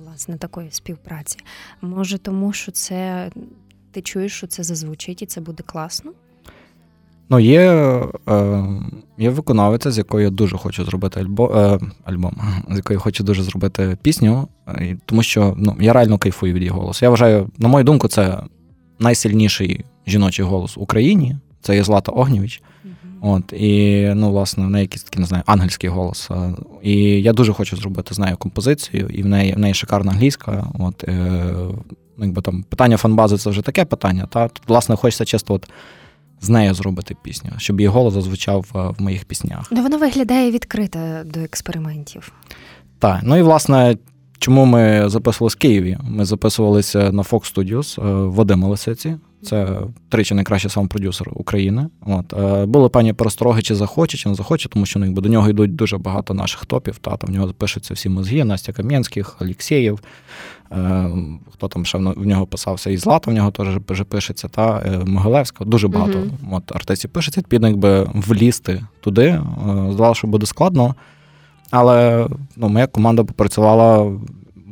власне 0.03 0.37
такої 0.37 0.67
співпраці? 0.71 1.37
Може, 1.81 2.17
тому 2.17 2.53
що 2.53 2.71
це. 2.71 3.29
Ти 3.91 4.01
чуєш, 4.01 4.33
що 4.33 4.47
це 4.47 4.63
зазвучить 4.63 5.21
і 5.21 5.25
це 5.25 5.41
буде 5.41 5.63
класно? 5.65 6.11
Ну, 7.29 7.39
є 7.39 7.61
е, 8.29 8.63
є 9.17 9.29
виконавиця, 9.29 9.91
з 9.91 9.97
якою 9.97 10.23
я 10.23 10.29
дуже 10.29 10.57
хочу 10.57 10.85
зробити 10.85 11.19
альбо, 11.19 11.51
е, 11.55 11.79
альбом, 12.03 12.37
з 12.71 12.75
якою 12.75 12.99
хочу 12.99 13.23
дуже 13.23 13.43
зробити 13.43 13.97
пісню, 14.01 14.47
е, 14.67 14.97
тому 15.05 15.23
що 15.23 15.53
ну, 15.57 15.77
я 15.79 15.93
реально 15.93 16.17
кайфую 16.17 16.53
від 16.53 16.61
її 16.61 16.69
голосу. 16.69 17.05
Я 17.05 17.09
вважаю, 17.09 17.49
на 17.57 17.67
мою 17.67 17.83
думку, 17.83 18.07
це 18.07 18.43
найсильніший 18.99 19.85
жіночий 20.07 20.45
голос 20.45 20.77
в 20.77 20.81
Україні. 20.81 21.35
Це 21.61 21.75
є 21.75 21.83
Злата 21.83 22.11
Огнєвіч. 22.11 22.61
От, 23.21 23.53
І, 23.53 24.05
ну, 24.15 24.29
власне, 24.31 24.65
в 24.65 24.69
неї 24.69 24.81
якийсь 24.81 25.03
такий, 25.03 25.19
не 25.21 25.27
знаю, 25.27 25.43
ангельський 25.45 25.89
голос. 25.89 26.29
І 26.81 27.21
я 27.21 27.33
дуже 27.33 27.53
хочу 27.53 27.77
зробити 27.77 28.13
з 28.13 28.19
нею 28.19 28.37
композицію, 28.37 29.07
і 29.09 29.23
в 29.23 29.25
неї 29.25 29.53
в 29.53 29.59
неї 29.59 29.73
шикарна 29.73 30.11
англійська. 30.11 30.67
От, 30.79 31.03
е, 31.03 31.53
якби 32.21 32.41
там 32.41 32.63
Питання 32.63 32.97
фанбази 32.97 33.37
це 33.37 33.49
вже 33.49 33.61
таке 33.61 33.85
питання. 33.85 34.27
Та? 34.29 34.47
Тут, 34.47 34.63
власне, 34.67 34.95
хочеться 34.95 35.25
чисто 35.25 35.53
от 35.53 35.69
з 36.41 36.49
нею 36.49 36.73
зробити 36.73 37.15
пісню, 37.23 37.51
щоб 37.57 37.79
її 37.79 37.87
голос 37.87 38.13
зазвучав 38.13 38.65
в 38.73 39.01
моїх 39.01 39.25
піснях. 39.25 39.67
Ну, 39.71 39.83
Вона 39.83 39.97
виглядає 39.97 40.51
відкрита 40.51 41.23
до 41.25 41.39
експериментів. 41.39 42.31
Так, 42.99 43.19
ну 43.23 43.37
і 43.37 43.41
власне, 43.41 43.97
чому 44.39 44.65
ми 44.65 45.09
записувалися 45.09 45.55
в 45.55 45.61
Києві? 45.61 45.97
Ми 46.03 46.25
записувалися 46.25 47.11
на 47.11 47.23
Fox 47.23 47.55
Studios 47.55 48.07
е, 48.07 48.27
в 48.27 48.33
Вадима 48.33 48.67
Лисиці. 48.67 49.15
Це 49.43 49.79
тричі 50.09 50.33
найкращий 50.33 50.71
сам 50.71 50.87
продюсер 50.87 51.29
України. 51.33 51.87
От 52.01 52.33
е, 52.33 52.65
були 52.65 52.89
пані 52.89 53.13
перестороги, 53.13 53.61
чи 53.61 53.75
захоче, 53.75 54.17
чи 54.17 54.29
не 54.29 54.35
захоче, 54.35 54.69
тому 54.69 54.85
що 54.85 54.99
ну, 54.99 55.05
якби, 55.05 55.21
до 55.21 55.29
нього 55.29 55.49
йдуть 55.49 55.75
дуже 55.75 55.97
багато 55.97 56.33
наших 56.33 56.65
топів. 56.65 56.97
Та 56.97 57.17
там 57.17 57.29
в 57.29 57.33
нього 57.33 57.53
пишуться 57.53 57.93
всі 57.93 58.09
мозги, 58.09 58.43
Настя 58.43 58.73
Кам'янських, 58.73 59.37
Олексєєв. 59.41 59.99
Е, 60.71 61.09
хто 61.53 61.67
там 61.67 61.85
ще 61.85 61.97
в 61.97 62.25
нього 62.25 62.45
писався, 62.45 62.89
і 62.89 62.97
Злата 62.97 63.31
в 63.31 63.33
нього 63.33 63.51
теж 63.51 63.67
вже 63.89 64.03
пишеться, 64.03 64.47
та 64.47 64.83
Могилевська. 65.05 65.65
Дуже 65.65 65.87
багато 65.87 66.19
uh 66.19 66.29
от, 66.51 66.75
артистів 66.75 67.09
пишеться. 67.09 67.41
Відповідно, 67.41 67.67
якби 67.67 68.09
влізти 68.13 68.83
туди. 69.01 69.41
Здавалося, 69.89 70.17
що 70.17 70.27
буде 70.27 70.45
складно. 70.45 70.95
Але 71.71 72.27
ну, 72.55 72.69
моя 72.69 72.87
команда 72.87 73.23
попрацювала, 73.23 74.11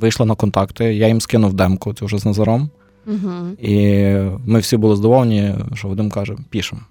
вийшла 0.02 0.26
на 0.26 0.36
контакти. 0.36 0.96
Я 0.96 1.08
їм 1.08 1.22
скинув 1.22 1.54
демку, 1.54 1.94
це 1.94 2.06
вже 2.06 2.18
з 2.18 2.26
Назаром. 2.26 2.70
Угу. 3.08 3.32
І 3.62 4.06
ми 4.46 4.60
всі 4.60 4.78
були 4.78 4.96
здивовані, 4.96 5.56
що 5.74 5.88
Вадим 5.88 6.10
каже, 6.10 6.36
пішемо. 6.50 6.82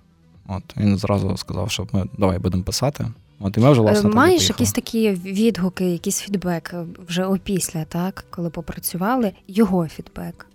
От 0.49 0.63
він 0.77 0.99
зразу 0.99 1.37
сказав, 1.37 1.71
що 1.71 1.87
ми 1.93 2.05
давай 2.19 2.39
будемо 2.39 2.63
писати. 2.63 3.07
От 3.40 3.57
і 3.57 3.61
ми 3.61 3.71
вже 3.71 3.81
власне. 3.81 4.11
Е, 4.11 4.12
маєш 4.12 4.49
якісь 4.49 4.73
такі 4.73 5.11
відгуки, 5.11 5.85
якийсь 5.85 6.21
фідбек 6.21 6.75
вже 7.09 7.25
опісля, 7.25 7.85
так? 7.85 8.25
Коли 8.31 8.50
попрацювали, 8.50 9.33
його 9.49 9.88
фідбек. 9.88 10.47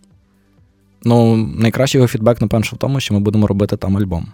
Ну, 1.04 1.36
найкращий 1.38 2.00
його 2.00 2.08
фідбек, 2.08 2.42
напевно, 2.42 2.66
в 2.74 2.78
тому, 2.78 3.00
що 3.00 3.14
ми 3.14 3.20
будемо 3.20 3.48
робити 3.48 3.78
там 3.78 3.98
альбом. 3.98 4.28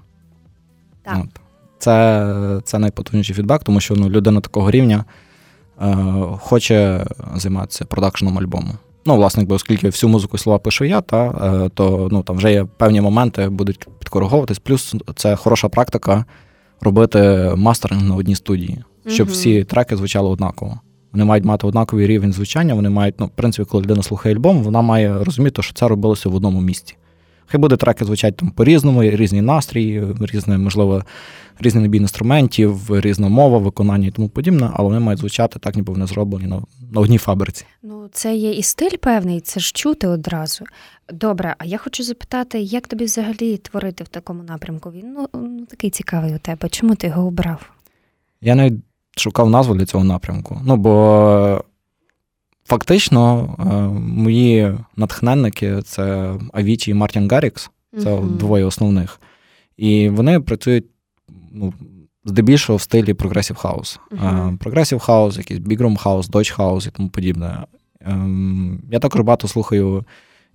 Так. 1.04 1.18
От. 1.24 1.30
Це 1.80 2.62
це 2.64 2.80
найпотужніший 2.80 3.36
фідбек, 3.36 3.64
тому 3.64 3.80
що 3.80 3.96
ну, 3.96 4.10
людина 4.10 4.42
такого 4.42 4.72
рівня 4.72 5.06
е, 5.82 5.96
хоче 6.40 7.06
займатися 7.36 7.86
продакшеном 7.86 8.40
альбому. 8.40 8.72
Ну, 9.06 9.16
власне, 9.16 9.42
якби, 9.44 9.56
оскільки 9.56 9.88
всю 9.88 10.10
музику 10.10 10.38
слова 10.38 10.60
пишу 10.60 10.86
я, 10.86 11.02
та, 11.02 11.26
е, 11.26 11.70
то 11.70 12.08
ну, 12.12 12.24
там 12.24 12.38
вже 12.38 12.52
є 12.52 12.66
певні 12.78 13.02
моменти, 13.02 13.50
будуть 13.50 13.88
підкориговуватись. 14.00 14.60
Плюс 14.60 14.96
це 15.16 15.36
хороша 15.36 15.70
практика 15.70 16.26
робити 16.82 17.52
мастеринг 17.56 18.04
на 18.04 18.16
одній 18.16 18.36
студії, 18.36 18.84
щоб 19.08 19.28
всі 19.28 19.64
треки 19.64 19.96
звучали 19.96 20.30
однаково. 20.30 20.80
Вони 21.12 21.26
мають 21.26 21.46
мати 21.46 21.68
однаковий 21.68 22.08
рівень 22.08 22.34
звучання, 22.34 22.74
вони 22.74 22.90
мають, 22.90 23.16
ну, 23.20 23.26
в 23.26 23.30
принципі, 23.30 23.70
коли 23.72 23.84
людина 23.84 24.04
слухає 24.04 24.36
альбом, 24.36 24.64
вона 24.64 24.82
має 24.82 25.24
розуміти, 25.24 25.62
що 25.62 25.74
це 25.74 25.88
робилося 25.88 26.30
в 26.30 26.36
одному 26.36 26.62
місці. 26.62 26.96
Хай 27.48 27.60
буде 27.60 27.78
треки 27.78 28.06
звучать 28.06 28.38
там 28.38 28.50
по-різному, 28.52 29.04
різні 29.04 29.42
настрій, 29.42 30.04
різне, 30.20 30.58
можливо, 30.58 31.04
різний 31.60 31.84
набір 31.84 32.02
інструментів, 32.02 33.00
різна 33.00 33.30
мова, 33.30 33.58
виконання 33.58 34.08
і 34.08 34.12
тому 34.12 34.30
подібне, 34.30 34.70
але 34.74 34.88
вони 34.88 35.00
мають 35.00 35.20
звучати 35.20 35.60
так, 35.60 35.76
ніби 35.76 35.94
вони 35.94 36.08
зроблені 36.08 36.48
на, 36.48 36.62
на 36.92 37.02
одній 37.02 37.18
фабриці. 37.18 37.66
Ну, 37.84 38.10
це 38.12 38.36
є 38.36 38.52
і 38.52 38.64
стиль 38.64 38.98
певний, 39.02 39.42
це 39.42 39.60
ж 39.60 39.72
чути 39.76 40.08
одразу. 40.08 40.66
Добре, 41.14 41.56
а 41.58 41.66
я 41.66 41.78
хочу 41.78 42.04
запитати, 42.04 42.60
як 42.60 42.88
тобі 42.88 43.06
взагалі 43.06 43.58
творити 43.58 44.04
в 44.04 44.08
такому 44.08 44.44
напрямку? 44.44 44.92
Він 44.92 45.14
ну, 45.14 45.30
ну 45.34 45.66
такий 45.66 45.90
цікавий 45.90 46.36
у 46.36 46.38
тебе. 46.38 46.70
Чому 46.70 46.96
ти 46.96 47.08
його 47.08 47.28
обрав? 47.28 47.70
Я 48.42 48.56
навіть 48.56 48.74
шукав 49.18 49.50
назву 49.50 49.76
для 49.76 49.86
цього 49.86 50.04
напрямку. 50.04 50.62
Ну, 50.66 50.78
бо 50.78 51.64
Фактично, 52.68 53.56
е, 53.60 53.64
мої 54.00 54.78
натхненники 54.96 55.82
це 55.82 56.34
Авічі 56.54 56.92
і 56.92 56.94
Мартін 56.94 57.30
Гаррікс, 57.30 57.70
це 57.94 58.10
uh-huh. 58.10 58.38
двоє 58.38 58.66
основних. 58.66 59.20
І 59.78 60.10
вони 60.10 60.40
працюють 60.40 60.86
ну, 61.52 61.74
здебільшого 62.26 62.78
в 62.78 62.82
стилі 62.82 63.14
progressive 63.14 63.56
house. 63.56 64.00
Progressive 64.60 65.00
house, 65.00 65.38
якийсь 65.38 65.60
big 65.60 65.76
room 65.76 65.98
house, 65.98 66.28
Dutch 66.28 66.50
house 66.50 66.88
і 66.88 66.92
тому 66.92 67.10
подібне. 67.10 67.66
Ем, 68.02 68.82
я 68.92 69.00
також 69.00 69.22
багато 69.22 69.48
слухаю 69.48 70.06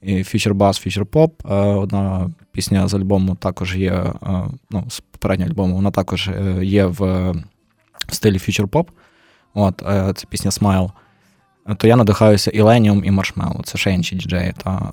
Future 0.02 0.54
Bass, 0.54 0.86
Future 0.86 1.06
Pop. 1.06 1.52
Одна 1.78 2.30
пісня 2.52 2.88
з 2.88 2.94
альбому 2.94 3.34
також 3.34 3.76
є, 3.76 3.92
е, 3.92 4.12
ну, 4.70 4.84
з 4.88 5.00
попереднього 5.00 5.50
альбому, 5.50 5.74
вона 5.74 5.90
також 5.90 6.28
е, 6.28 6.64
є 6.64 6.86
в, 6.86 7.30
в 8.08 8.14
стилі 8.14 8.36
Future 8.36 8.68
Pop. 8.68 8.86
От, 9.54 9.82
Це 10.18 10.26
пісня 10.30 10.50
Smile 10.50 10.90
то 11.76 11.86
я 11.86 11.96
надихаюся 11.96 12.50
Іленіум 12.50 13.04
і 13.04 13.10
Маршмелло, 13.10 13.60
це 13.64 13.78
ще 13.78 13.92
інші 13.92 14.16
діджеї. 14.16 14.54
Та 14.64 14.92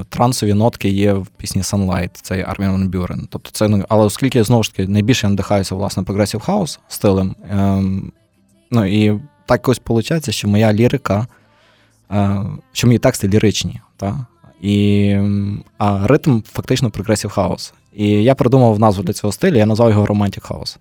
е, 0.00 0.04
трансові 0.08 0.54
нотки 0.54 0.88
є 0.88 1.12
в 1.12 1.26
пісні 1.26 1.62
Sunlight, 1.62 2.10
це 2.12 2.44
Армін 2.48 2.70
Ван 2.70 2.88
Бюрен. 2.88 3.28
Тобто 3.30 3.50
це 3.50 3.68
ну, 3.68 3.84
але 3.88 4.04
оскільки 4.04 4.44
знову 4.44 4.62
ж 4.62 4.74
таки 4.74 4.88
найбільше 4.88 5.26
я 5.26 5.30
надихаюся 5.30 5.74
власне 5.74 6.02
progressive 6.02 6.40
house 6.40 6.80
стилем. 6.88 7.36
Е, 7.50 7.82
ну 8.70 8.84
і 8.84 9.20
так 9.46 9.60
якось 9.60 9.80
виходить, 9.86 10.30
що 10.30 10.48
моя 10.48 10.72
лірика, 10.72 11.26
е, 12.10 12.40
що 12.72 12.86
мої 12.86 12.98
тексти 12.98 13.28
ліричні. 13.28 13.80
Та? 13.96 14.26
І, 14.60 15.16
А 15.78 16.06
ритм 16.06 16.40
фактично 16.52 16.90
progressive 16.90 17.30
house. 17.30 17.74
І 17.94 18.08
я 18.08 18.34
придумав 18.34 18.78
назву 18.78 19.02
для 19.02 19.12
цього 19.12 19.32
стилю, 19.32 19.56
я 19.56 19.66
назвав 19.66 19.90
його 19.90 20.06
Romantic 20.06 20.48
House. 20.48 20.78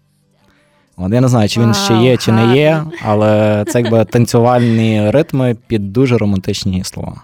От, 0.98 1.14
Я 1.14 1.22
не 1.22 1.28
знаю, 1.28 1.50
чи 1.50 1.62
він 1.62 1.74
ще 1.74 1.94
є, 1.94 2.18
чи 2.18 2.32
не 2.32 2.56
є, 2.56 2.84
але 3.06 3.66
це 3.68 3.82
якби 3.82 4.06
танцювальні 4.06 5.12
ритми 5.12 5.56
під 5.68 5.94
дуже 5.94 6.18
романтичні 6.18 6.84
слова. 6.84 7.22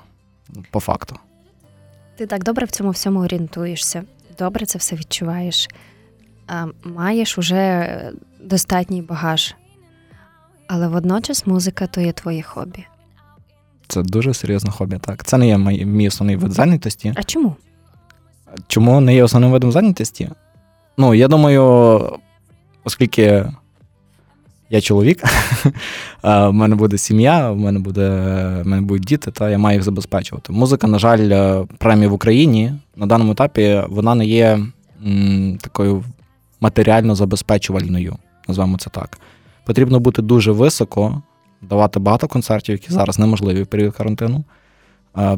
По 0.71 0.79
факту. 0.79 1.15
Ти 2.17 2.25
так 2.27 2.43
добре 2.43 2.65
в 2.65 2.71
цьому 2.71 2.89
всьому 2.89 3.19
орієнтуєшся, 3.19 4.03
добре 4.39 4.65
це 4.65 4.77
все 4.79 4.95
відчуваєш. 4.95 5.67
А, 6.47 6.65
Маєш 6.83 7.37
уже 7.37 7.87
достатній 8.43 9.01
багаж. 9.01 9.55
Але 10.67 10.87
водночас 10.87 11.47
музика 11.47 11.87
то 11.87 12.01
є 12.01 12.11
твоє 12.11 12.41
хобі. 12.41 12.85
Це 13.87 14.01
дуже 14.01 14.33
серйозне 14.33 14.71
хобі, 14.71 14.97
так. 14.97 15.23
Це 15.23 15.37
не 15.37 15.47
є 15.47 15.57
мій, 15.57 15.85
мій 15.85 16.07
основний 16.07 16.35
вид 16.35 16.51
зайнятості. 16.51 17.13
А 17.15 17.23
чому? 17.23 17.55
Чому 18.67 19.01
не 19.01 19.15
є 19.15 19.23
основним 19.23 19.51
видом 19.51 19.71
зайнятості? 19.71 20.29
Ну, 20.97 21.13
я 21.13 21.27
думаю, 21.27 22.01
оскільки 22.89 23.45
я 24.69 24.81
чоловік, 24.81 25.23
в 26.23 26.51
мене 26.51 26.75
буде 26.75 26.97
сім'я, 26.97 27.51
в 27.51 27.57
мене 27.57 27.79
буде, 27.79 28.09
в 28.63 28.67
мене 28.67 28.81
будуть 28.81 29.03
діти, 29.03 29.31
та 29.31 29.49
я 29.49 29.57
маю 29.57 29.75
їх 29.75 29.83
забезпечувати. 29.83 30.53
Музика, 30.53 30.87
на 30.87 30.99
жаль, 30.99 31.29
е, 31.29 31.65
премії 31.77 32.07
в 32.07 32.13
Україні 32.13 32.73
на 32.95 33.05
даному 33.05 33.31
етапі 33.31 33.83
вона 33.89 34.15
не 34.15 34.25
є 34.25 34.59
м, 35.05 35.57
такою 35.61 36.03
матеріально 36.61 37.15
забезпечувальною, 37.15 38.15
назвемо 38.47 38.77
це 38.77 38.89
так. 38.89 39.19
Потрібно 39.65 39.99
бути 39.99 40.21
дуже 40.21 40.51
високо, 40.51 41.21
давати 41.61 41.99
багато 41.99 42.27
концертів, 42.27 42.75
які 42.75 42.93
зараз 42.93 43.19
неможливі 43.19 43.63
в 43.63 43.67
період 43.67 43.95
карантину. 43.95 44.43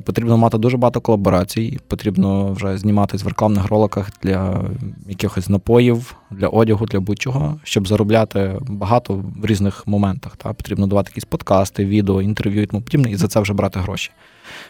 Потрібно 0.06 0.38
мати 0.38 0.58
дуже 0.58 0.78
багато 0.78 1.02
колаборацій, 1.02 1.80
потрібно 1.88 2.54
вже 2.54 2.78
зніматись 2.78 3.24
в 3.24 3.28
рекламних 3.28 3.68
роликах 3.68 4.10
для 4.24 4.62
якихось 5.10 5.50
напоїв, 5.50 6.16
для 6.32 6.48
одягу, 6.48 6.86
для 6.86 7.00
будь-чого, 7.00 7.60
щоб 7.64 7.88
заробляти 7.88 8.60
багато 8.68 9.24
в 9.42 9.46
різних 9.46 9.88
моментах. 9.88 10.38
Та? 10.38 10.54
Потрібно 10.54 10.88
давати 10.88 11.10
якісь 11.10 11.26
подкасти, 11.26 11.86
відео, 11.86 12.22
інтерв'ю 12.22 12.62
і 12.62 12.66
тому 12.66 12.82
подібне, 12.84 13.12
і 13.12 13.16
за 13.16 13.28
це 13.28 13.40
вже 13.40 13.54
брати 13.54 13.80
гроші. 13.80 14.12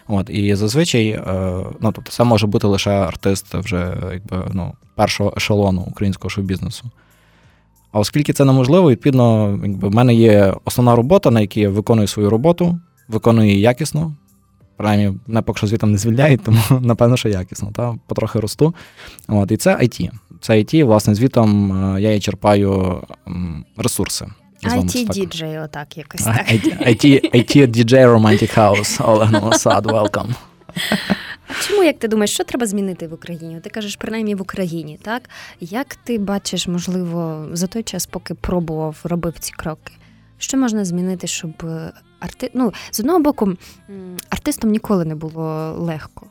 От, 0.08 0.30
І 0.30 0.54
зазвичай 0.54 1.08
е, 1.08 1.22
ну, 1.80 1.92
тобто 1.92 2.10
це 2.10 2.24
може 2.24 2.46
бути 2.46 2.66
лише 2.66 2.90
артист 2.90 3.54
вже 3.54 3.96
якби, 4.12 4.50
ну, 4.52 4.72
першого 4.94 5.34
ешелону 5.36 5.80
українського 5.80 6.30
шоу-бізнесу. 6.30 6.90
А 7.92 7.98
оскільки 7.98 8.32
це 8.32 8.44
неможливо, 8.44 8.90
відповідно, 8.90 9.58
якби, 9.62 9.88
в 9.88 9.94
мене 9.94 10.14
є 10.14 10.54
основна 10.64 10.96
робота, 10.96 11.30
на 11.30 11.40
якій 11.40 11.60
я 11.60 11.68
виконую 11.68 12.08
свою 12.08 12.30
роботу, 12.30 12.78
виконую 13.08 13.48
її 13.48 13.60
якісно. 13.60 14.14
Принаймні, 14.82 15.18
мене 15.26 15.42
поки 15.42 15.58
що 15.58 15.66
звітом 15.66 15.92
не 15.92 15.98
звільняють, 15.98 16.42
тому 16.44 16.58
напевно, 16.80 17.16
що 17.16 17.28
якісно, 17.28 17.70
та 17.74 17.94
потрохи 18.06 18.40
росту. 18.40 18.74
От, 19.28 19.50
І 19.50 19.56
це 19.56 19.76
IT. 19.76 20.10
Це 20.40 20.52
IT, 20.52 20.84
власне, 20.84 21.14
звітом 21.14 21.72
е, 21.96 22.00
я 22.00 22.14
і 22.14 22.20
черпаю 22.20 23.02
ресурси. 23.76 24.26
it 24.64 25.12
діджей 25.12 25.58
отак 25.58 25.98
якось 25.98 26.22
так. 26.22 26.50
IT 27.34 27.66
діджей 27.66 28.06
Romantic 28.06 28.58
House, 28.58 29.10
Олег 29.10 29.32
Новосад, 29.32 29.86
welcome. 29.86 30.34
А 31.48 31.62
чому, 31.62 31.82
як 31.82 31.98
ти 31.98 32.08
думаєш, 32.08 32.30
що 32.30 32.44
треба 32.44 32.66
змінити 32.66 33.08
в 33.08 33.12
Україні? 33.12 33.60
Ти 33.60 33.70
кажеш, 33.70 33.96
принаймні 33.96 34.34
в 34.34 34.42
Україні, 34.42 34.98
так? 35.02 35.22
Як 35.60 35.94
ти 35.94 36.18
бачиш, 36.18 36.68
можливо, 36.68 37.46
за 37.52 37.66
той 37.66 37.82
час, 37.82 38.06
поки 38.06 38.34
пробував, 38.34 38.96
робив 39.04 39.34
ці 39.38 39.52
кроки? 39.52 39.92
Що 40.38 40.56
можна 40.56 40.84
змінити, 40.84 41.26
щоб 41.26 41.52
е, 41.64 41.92
арти... 42.22 42.50
ну, 42.54 42.72
з 42.90 43.00
одного 43.00 43.18
боку, 43.18 43.52
артистам 44.30 44.70
ніколи 44.70 45.04
не 45.04 45.14
було 45.14 45.72
легко 45.78 46.26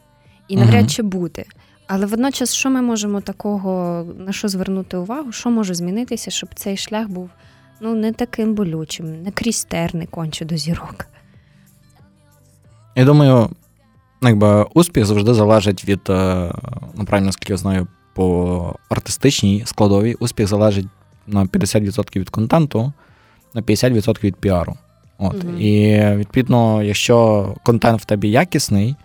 і 0.48 0.58
навряд 0.58 0.92
чи 0.92 1.04
буде. 1.04 1.44
Але 1.88 2.06
водночас, 2.06 2.54
що 2.54 2.70
ми 2.70 2.82
можемо 2.82 3.22
такого 3.22 4.06
на 4.18 4.32
що 4.32 4.48
звернути 4.48 4.98
увагу, 4.98 5.32
що 5.32 5.50
може 5.50 5.74
змінитися, 5.74 6.32
щоб 6.32 6.50
цей 6.56 6.78
шлях 6.78 7.10
був 7.10 7.30
ну 7.82 7.96
не 7.96 8.14
таким 8.14 8.54
болючим, 8.54 9.24
не 9.24 9.32
крізь 9.32 9.64
терни 9.64 10.06
конче 10.06 10.46
до 10.46 10.58
зірок. 10.58 11.06
Я 12.96 13.06
думаю, 13.06 13.50
якби 14.22 14.66
успіх 14.74 15.06
завжди 15.06 15.34
залежить 15.34 15.86
від, 15.86 16.02
е, 16.10 16.52
ну 16.96 17.06
правильно, 17.06 17.26
наскільки 17.26 17.54
я 17.54 17.58
знаю, 17.58 17.88
по 18.14 18.76
артистичній 18.90 19.64
складовій, 19.66 20.14
успіх 20.14 20.48
залежить 20.48 20.88
на 21.28 21.46
50% 21.46 22.20
від 22.20 22.30
контенту, 22.30 22.94
на 23.54 23.62
50% 23.62 24.24
від 24.24 24.36
піару. 24.36 24.76
От. 25.22 25.34
Mm-hmm. 25.34 25.58
І 25.58 26.16
відповідно, 26.18 26.84
якщо 26.84 27.48
контент 27.64 28.02
в 28.02 28.06
тебе 28.06 28.28
якісний, 28.28 28.96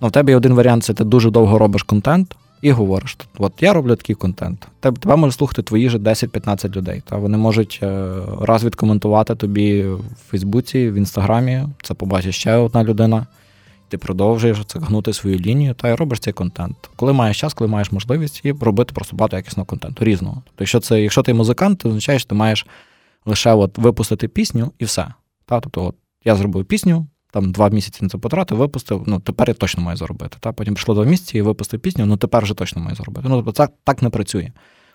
ну 0.00 0.08
в 0.08 0.10
тебе 0.10 0.32
є 0.32 0.36
один 0.36 0.54
варіант 0.54 0.84
це 0.84 0.94
ти 0.94 1.04
дуже 1.04 1.30
довго 1.30 1.58
робиш 1.58 1.82
контент 1.82 2.36
і 2.62 2.70
говориш: 2.70 3.16
от 3.38 3.52
я 3.60 3.72
роблю 3.72 3.96
такий 3.96 4.16
контент. 4.16 4.68
Тебе, 4.80 4.96
тебе 5.00 5.16
може 5.16 5.32
слухати 5.32 5.62
твої 5.62 5.90
ж 5.90 5.98
10-15 5.98 6.76
людей. 6.76 7.02
Та 7.04 7.16
Вони 7.16 7.38
можуть 7.38 7.80
е, 7.82 8.12
раз 8.40 8.64
відкоментувати 8.64 9.34
тобі 9.34 9.82
в 9.82 10.00
Фейсбуці, 10.28 10.90
в 10.90 10.94
Інстаграмі, 10.94 11.62
це 11.82 11.94
побачить 11.94 12.34
ще 12.34 12.54
одна 12.54 12.84
людина. 12.84 13.26
Ти 13.88 13.98
продовжуєш 13.98 14.58
це 14.66 14.78
гнути 14.78 15.12
свою 15.12 15.38
лінію 15.38 15.74
та 15.74 15.88
й 15.88 15.94
робиш 15.94 16.20
цей 16.20 16.32
контент. 16.32 16.76
Коли 16.96 17.12
маєш 17.12 17.40
час, 17.40 17.54
коли 17.54 17.68
маєш 17.68 17.92
можливість, 17.92 18.40
і 18.44 18.52
робити 18.52 18.92
просто 18.94 19.16
багато 19.16 19.36
якісного 19.36 19.64
контенту 19.66 20.04
різного. 20.04 20.42
Тобто, 20.44 20.64
якщо 20.64 20.80
це, 20.80 21.02
якщо 21.02 21.22
ти 21.22 21.34
музикант, 21.34 21.78
то 21.78 21.88
означає, 21.88 22.18
що 22.18 22.28
ти 22.28 22.34
маєш 22.34 22.66
лише 23.26 23.52
от 23.52 23.78
випустити 23.78 24.28
пісню 24.28 24.72
і 24.78 24.84
все. 24.84 25.06
Та? 25.48 25.60
Тобто, 25.60 25.84
от 25.84 25.94
я 26.24 26.36
зробив 26.36 26.64
пісню, 26.64 27.06
там 27.32 27.52
два 27.52 27.68
місяці 27.68 27.98
на 28.02 28.08
це 28.08 28.18
потратив, 28.18 28.58
випустив, 28.58 29.02
ну 29.06 29.20
тепер 29.20 29.48
я 29.48 29.54
точно 29.54 29.82
маю 29.82 29.96
заробити. 29.96 30.36
Та? 30.40 30.52
Потім 30.52 30.74
прийшло 30.74 30.94
два 30.94 31.04
місяці 31.04 31.38
і 31.38 31.42
випустив 31.42 31.80
пісню, 31.80 32.06
ну 32.06 32.16
тепер 32.16 32.42
вже 32.42 32.54
точно 32.54 32.82
маю 32.82 32.96
заробити. 32.96 33.28
Ну, 33.28 33.36
тобто 33.36 33.52
це 33.52 33.68
так 33.84 34.02
не 34.02 34.10
працює. 34.10 34.50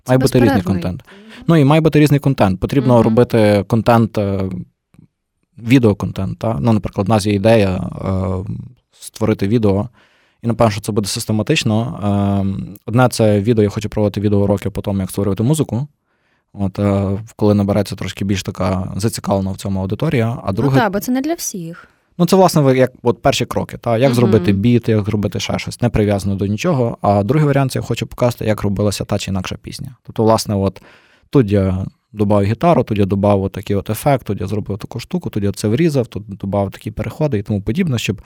Має 0.08 0.18
бути 0.18 0.40
різний 0.40 0.62
контент. 0.62 1.04
Ну 1.48 1.56
і 1.56 1.64
має 1.64 1.82
бути 1.82 2.00
різний 2.00 2.20
контент. 2.20 2.60
Потрібно 2.60 2.98
mm-hmm. 2.98 3.04
робити 3.04 3.66
контент, 3.68 4.18
е, 4.18 4.50
відеоконтент. 5.58 6.40
Та? 6.40 6.58
Ну, 6.60 6.74
наприклад, 6.74 7.08
у 7.08 7.10
нас 7.10 7.26
є 7.26 7.34
ідея 7.34 7.90
е, 8.06 8.54
створити 8.92 9.48
відео. 9.48 9.90
І 10.42 10.48
напевно, 10.48 10.72
що 10.72 10.82
це 10.82 10.92
буде 10.92 11.08
систематично. 11.08 12.00
Е, 12.04 12.80
одне 12.86 13.10
це 13.10 13.42
відео, 13.42 13.64
я 13.64 13.70
хочу 13.70 13.90
проводити 13.90 14.22
відеоуроки 14.22 14.70
по 14.70 14.82
тому, 14.82 15.00
як 15.00 15.10
створювати 15.10 15.44
музику. 15.44 15.88
От 16.54 16.80
коли 17.36 17.54
набереться 17.54 17.96
трошки 17.96 18.26
більш 18.26 18.44
така 18.44 18.94
зацікавлена 18.96 19.52
в 19.52 19.58
цьому 19.58 19.80
аудиторія. 19.80 20.38
А 20.44 20.52
друге, 20.52 20.76
ну, 20.76 20.82
так, 20.82 20.94
бо 20.94 21.00
це 21.00 21.12
не 21.12 21.22
для 21.22 21.34
всіх. 21.34 21.88
Ну, 22.18 22.26
це, 22.26 22.36
власне, 22.36 22.78
як 22.78 22.92
от 23.04 23.22
перші 23.22 23.46
кроки, 23.46 23.78
та 23.78 23.98
як 23.98 24.12
uh-huh. 24.12 24.16
зробити 24.16 24.52
біт, 24.52 24.90
як 24.90 25.06
зробити 25.06 25.40
ще 25.40 25.60
щось, 25.60 25.82
не 25.82 25.90
прив'язано 25.90 26.36
до 26.36 26.46
нічого. 26.46 26.98
А 27.02 27.24
другий 27.24 27.48
варіант 27.48 27.72
це 27.72 27.80
я 27.80 27.84
хочу 27.84 28.08
показати, 28.08 28.46
як 28.46 28.62
робилася 28.62 29.06
та 29.06 29.18
чи 29.18 29.32
інакша 29.32 29.56
пісня. 29.62 29.96
Тобто, 30.04 30.24
власне, 30.24 30.56
от 30.56 30.82
тут 31.30 31.52
я 31.52 31.86
додав 32.12 32.44
гітару, 32.44 32.84
тут 32.84 32.98
я 32.98 33.06
додав 33.06 33.50
такий 33.50 33.76
от 33.76 33.90
ефект, 33.90 34.28
тут 34.28 34.42
я 34.42 34.48
зробив 34.48 34.78
таку 34.78 35.00
штуку, 35.00 35.30
тут 35.30 35.44
я 35.44 35.52
це 35.52 35.68
врізав, 35.68 36.08
тут 36.08 36.24
додав 36.28 36.72
такі 36.72 36.92
переходи 36.92 37.38
і 37.38 37.44
тому 37.44 37.62
подібне, 37.62 38.00
щоб 38.00 38.22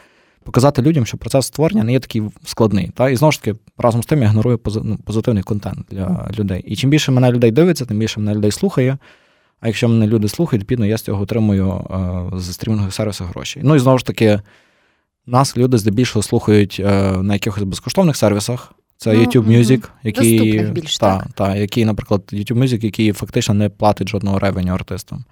показати 0.47 0.81
людям, 0.81 1.05
що 1.05 1.17
процес 1.17 1.45
створення 1.45 1.83
не 1.83 1.91
є 1.91 1.99
такий 1.99 2.23
складний. 2.45 2.91
Та? 2.95 3.09
І 3.09 3.15
знову 3.15 3.31
ж 3.31 3.41
таки, 3.41 3.59
разом 3.77 4.03
з 4.03 4.05
тим 4.05 4.21
я 4.21 4.27
генерую 4.27 4.59
ну, 4.83 4.97
позитивний 5.05 5.43
контент 5.43 5.79
для 5.89 6.29
людей. 6.39 6.63
І 6.67 6.75
чим 6.75 6.89
більше 6.89 7.11
мене 7.11 7.31
людей 7.31 7.51
дивиться, 7.51 7.85
тим 7.85 7.99
більше 7.99 8.19
мене 8.19 8.35
людей 8.35 8.51
слухає. 8.51 8.97
А 9.59 9.67
якщо 9.67 9.89
мене 9.89 10.07
люди 10.07 10.27
слухають, 10.27 10.61
відповідно, 10.61 10.85
я 10.85 10.97
з 10.97 11.01
цього 11.01 11.23
отримую 11.23 11.71
е, 12.33 12.39
з 12.39 12.53
стрімінгових 12.53 12.93
сервісів 12.93 13.27
гроші. 13.27 13.59
Ну 13.63 13.75
і 13.75 13.79
знову 13.79 13.97
ж 13.97 14.05
таки, 14.05 14.41
нас 15.25 15.57
люди 15.57 15.77
здебільшого 15.77 16.23
слухають 16.23 16.81
е, 16.85 17.11
на 17.11 17.33
якихось 17.33 17.63
безкоштовних 17.63 18.15
сервісах. 18.15 18.73
Це 18.97 19.13
ну, 19.13 19.19
YouTube 19.19 19.47
Music, 19.47 19.87
який, 20.03 20.63
більш, 20.63 20.97
та, 20.97 21.17
так? 21.17 21.27
Та, 21.35 21.55
який, 21.55 21.85
наприклад, 21.85 22.21
YouTube 22.33 22.57
Music, 22.57 22.85
який 22.85 23.11
фактично 23.11 23.53
не 23.53 23.69
платить 23.69 24.09
жодного 24.09 24.39
ревеню 24.39 24.73
артистам. 24.73 25.25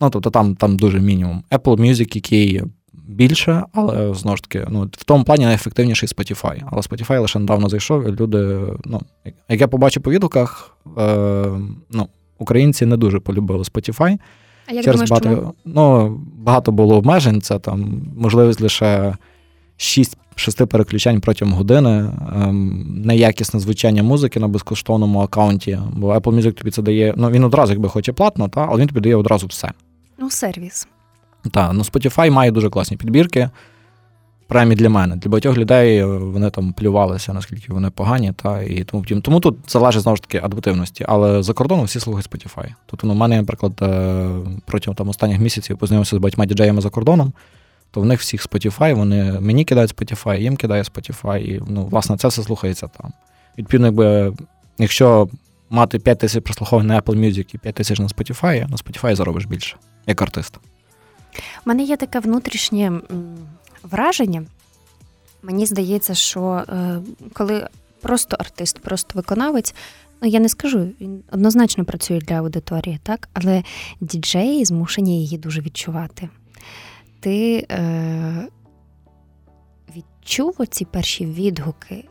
Ну, 0.00 0.10
тобто 0.10 0.30
там 0.30 0.56
там 0.56 0.76
дуже 0.76 1.00
мінімум. 1.00 1.42
Apple 1.50 1.76
Music, 1.76 2.14
який 2.14 2.62
більше, 3.08 3.64
але 3.72 4.14
знову 4.14 4.36
ж 4.36 4.42
таки, 4.42 4.66
ну, 4.68 4.88
в 4.92 5.04
тому 5.04 5.24
плані 5.24 5.44
найефективніший 5.44 6.08
Spotify. 6.08 6.62
Але 6.66 6.80
Spotify 6.82 7.20
лише 7.20 7.38
недавно 7.38 7.68
зайшов, 7.68 8.08
і 8.08 8.12
люди, 8.12 8.60
ну, 8.84 9.00
як 9.48 9.60
я 9.60 9.68
побачив 9.68 10.02
по 10.02 10.10
відгуках, 10.10 10.76
е, 10.98 11.46
ну, 11.90 12.08
українці 12.38 12.86
не 12.86 12.96
дуже 12.96 13.20
полюбили 13.20 13.62
Spotify. 13.62 14.18
А 14.66 14.72
як 14.72 14.84
Через 14.84 15.00
думаєш, 15.00 15.10
багато, 15.10 15.28
чому? 15.28 15.54
Ну, 15.64 16.08
багато 16.34 16.72
було 16.72 16.96
обмежень, 16.96 17.40
це 17.40 17.58
там 17.58 18.02
можливість 18.16 18.60
лише 18.60 19.16
6-6 19.78 20.66
переключань 20.66 21.20
протягом 21.20 21.54
години, 21.54 22.10
ем, 22.34 23.02
неякісне 23.04 23.60
звучання 23.60 24.02
музики 24.02 24.40
на 24.40 24.48
безкоштовному 24.48 25.20
аккаунті, 25.20 25.78
бо 25.92 26.14
Apple 26.14 26.34
Music 26.34 26.52
тобі 26.52 26.70
це 26.70 26.82
дає. 26.82 27.14
Ну, 27.16 27.30
він 27.30 27.44
одразу, 27.44 27.72
якби 27.72 27.88
хоче 27.88 28.12
платно, 28.12 28.48
та, 28.48 28.66
але 28.70 28.80
він 28.80 28.88
тобі 28.88 29.00
дає 29.00 29.16
одразу 29.16 29.46
все. 29.46 29.70
Ну, 30.18 30.30
сервіс. 30.30 30.88
Так, 31.50 31.72
ну 31.72 31.82
Spotify 31.82 32.30
має 32.30 32.50
дуже 32.50 32.70
класні 32.70 32.96
підбірки. 32.96 33.50
Принаймні 34.46 34.74
для 34.74 34.88
мене. 34.88 35.16
Для 35.16 35.30
багатьох 35.30 35.56
людей 35.56 36.04
вони 36.04 36.50
там 36.50 36.72
плювалися, 36.72 37.32
наскільки 37.32 37.72
вони 37.72 37.90
погані, 37.90 38.32
та 38.42 38.62
і 38.62 38.84
тому 38.84 39.04
Тому 39.04 39.40
тут 39.40 39.56
залежить 39.68 40.02
знову 40.02 40.16
ж 40.16 40.22
таки 40.22 40.38
адаптивності. 40.38 41.04
Але 41.08 41.42
за 41.42 41.52
кордоном 41.52 41.84
всі 41.84 42.00
слухають 42.00 42.30
Spotify. 42.30 42.74
Тобто, 42.86 43.06
ну, 43.06 43.12
в 43.12 43.16
мене, 43.16 43.36
наприклад, 43.36 43.72
е, 43.82 44.28
протягом 44.66 44.96
там 44.96 45.08
останніх 45.08 45.38
місяців 45.38 45.78
познайомився 45.78 46.16
з 46.16 46.18
багатьма 46.18 46.46
діджеями 46.46 46.80
за 46.80 46.90
кордоном, 46.90 47.32
то 47.90 48.00
в 48.00 48.04
них 48.04 48.20
всіх 48.20 48.48
Spotify, 48.48 48.94
вони 48.94 49.40
мені 49.40 49.64
кидають 49.64 49.94
Spotify, 49.94 50.40
їм 50.40 50.56
кидає 50.56 50.82
Spotify, 50.82 51.38
і 51.38 51.62
ну, 51.68 51.86
власне, 51.86 52.16
це 52.16 52.28
все 52.28 52.42
слухається 52.42 52.88
там. 52.88 53.12
Відповідно, 53.58 53.86
якби, 53.86 54.32
якщо 54.78 55.28
мати 55.70 55.98
5 55.98 56.18
тисяч 56.18 56.44
прослуховань 56.44 56.86
на 56.86 57.00
Apple 57.00 57.16
Music 57.16 57.54
і 57.54 57.58
5 57.58 57.74
тисяч 57.74 57.98
на 57.98 58.06
Spotify, 58.06 58.70
на 58.70 58.76
Spotify 58.76 59.14
заробиш 59.14 59.44
більше, 59.44 59.76
як 60.06 60.22
артист. 60.22 60.58
У 61.36 61.40
мене 61.64 61.82
є 61.82 61.96
таке 61.96 62.20
внутрішнє 62.20 63.00
враження. 63.82 64.44
Мені 65.42 65.66
здається, 65.66 66.14
що 66.14 66.42
е, 66.68 67.00
коли 67.32 67.68
просто 68.00 68.36
артист, 68.40 68.78
просто 68.78 69.10
виконавець, 69.14 69.74
ну 70.22 70.28
я 70.28 70.40
не 70.40 70.48
скажу, 70.48 70.88
він 71.00 71.22
однозначно 71.32 71.84
працює 71.84 72.18
для 72.18 72.34
аудиторії, 72.34 73.00
так? 73.02 73.28
Але 73.32 73.62
діджеї 74.00 74.64
змушені 74.64 75.20
її 75.20 75.38
дуже 75.38 75.60
відчувати. 75.60 76.28
Ти 77.20 77.66
е, 77.70 78.48
відчув 79.96 80.66
ці 80.70 80.84
перші 80.84 81.26
відгуки, 81.26 82.04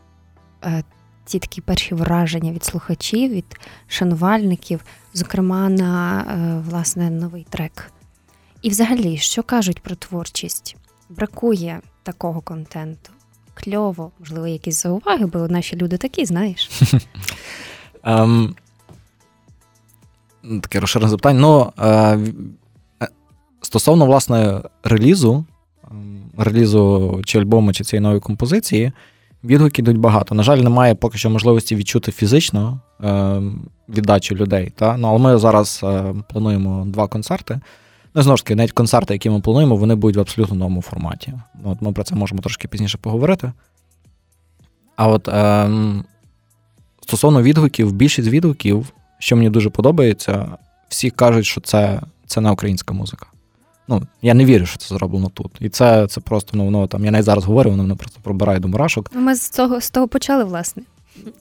е, 0.66 0.84
ці 1.26 1.40
такі 1.40 1.62
перші 1.62 1.96
враження 1.96 2.52
від 2.52 2.64
слухачів, 2.64 3.32
від 3.32 3.60
шанувальників, 3.88 4.86
зокрема 5.14 5.70
на 5.70 6.22
е, 6.22 6.70
власне 6.70 7.10
новий 7.10 7.46
трек. 7.50 7.92
І 8.63 8.69
взагалі, 8.69 9.17
що 9.17 9.43
кажуть 9.43 9.80
про 9.80 9.95
творчість? 9.95 10.76
Бракує 11.10 11.80
такого 12.04 12.41
контенту. 12.41 13.12
Кльово, 13.54 14.12
можливо, 14.19 14.47
якісь 14.47 14.82
зауваги, 14.82 15.26
бо 15.26 15.39
наші 15.47 15.76
люди 15.76 15.97
такі, 15.97 16.26
знаєш. 16.26 16.69
Um, 18.04 18.49
таке 20.62 20.80
розширене 20.80 21.10
запитання. 21.10 21.39
Ну, 21.39 21.73
uh, 21.78 22.34
стосовно, 23.62 24.06
власне, 24.06 24.62
релізу, 24.84 25.45
релізу 26.38 27.21
чи 27.26 27.39
альбому, 27.39 27.73
чи 27.73 27.84
цієї 27.84 28.02
нової 28.02 28.21
композиції, 28.21 28.91
відгуки 29.43 29.82
йдуть 29.82 29.97
багато. 29.97 30.36
На 30.36 30.43
жаль, 30.43 30.58
немає 30.58 30.95
поки 30.95 31.17
що 31.17 31.30
можливості 31.30 31.76
відчути 31.76 32.12
фізично 32.12 32.80
uh, 32.99 33.54
віддачу 33.89 34.36
людей. 34.36 34.71
Та? 34.76 34.97
Ну, 34.97 35.08
Але 35.08 35.19
ми 35.19 35.38
зараз 35.38 35.80
uh, 35.84 36.23
плануємо 36.23 36.86
два 36.86 37.08
концерти. 37.08 37.60
Ну, 38.15 38.21
знову 38.21 38.38
ж 38.38 38.43
таки, 38.43 38.56
навіть 38.56 38.71
концерти, 38.71 39.13
які 39.13 39.30
ми 39.30 39.39
плануємо, 39.39 39.76
вони 39.76 39.95
будуть 39.95 40.17
в 40.17 40.19
абсолютно 40.19 40.56
новому 40.56 40.82
форматі. 40.82 41.34
От 41.63 41.82
Ми 41.82 41.91
про 41.91 42.04
це 42.04 42.15
можемо 42.15 42.41
трошки 42.41 42.67
пізніше 42.67 42.97
поговорити. 42.97 43.52
А 44.95 45.08
от 45.08 45.28
ем, 45.28 46.04
стосовно 47.02 47.41
відгуків, 47.41 47.91
більшість 47.91 48.30
відгуків, 48.30 48.93
що 49.19 49.36
мені 49.36 49.49
дуже 49.49 49.69
подобається, 49.69 50.47
всі 50.89 51.10
кажуть, 51.10 51.45
що 51.45 51.62
це 51.62 52.02
це 52.26 52.41
не 52.41 52.52
українська 52.52 52.93
музика. 52.93 53.26
Ну, 53.88 54.02
Я 54.21 54.34
не 54.34 54.45
вірю, 54.45 54.65
що 54.65 54.78
це 54.78 54.95
зроблено 54.95 55.30
тут. 55.34 55.52
І 55.60 55.69
це 55.69 56.08
це 56.08 56.21
просто 56.21 56.58
ну, 56.58 56.65
воно 56.65 56.88
там. 56.88 57.06
Я 57.06 57.12
навіть 57.12 57.26
зараз 57.26 57.45
говорю, 57.45 57.69
воно 57.69 57.84
мене 57.84 57.95
просто 57.95 58.19
пробирає 58.23 58.60
до 58.60 58.67
мурашок. 58.67 59.12
Ну, 59.13 59.21
ми 59.21 59.36
з 59.36 59.49
цього 59.49 59.82
з 59.82 59.89
того 59.89 60.08
почали, 60.08 60.43
власне. 60.43 60.84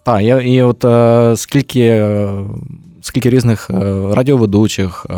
Так, 0.03 0.23
і, 0.23 0.27
і 0.27 0.63
от 0.63 0.85
е, 0.85 1.37
скільки. 1.37 2.09
Скільки 3.05 3.31
різних 3.31 3.71
е, 3.71 3.75
радіоведучих, 4.15 5.07
е, 5.11 5.15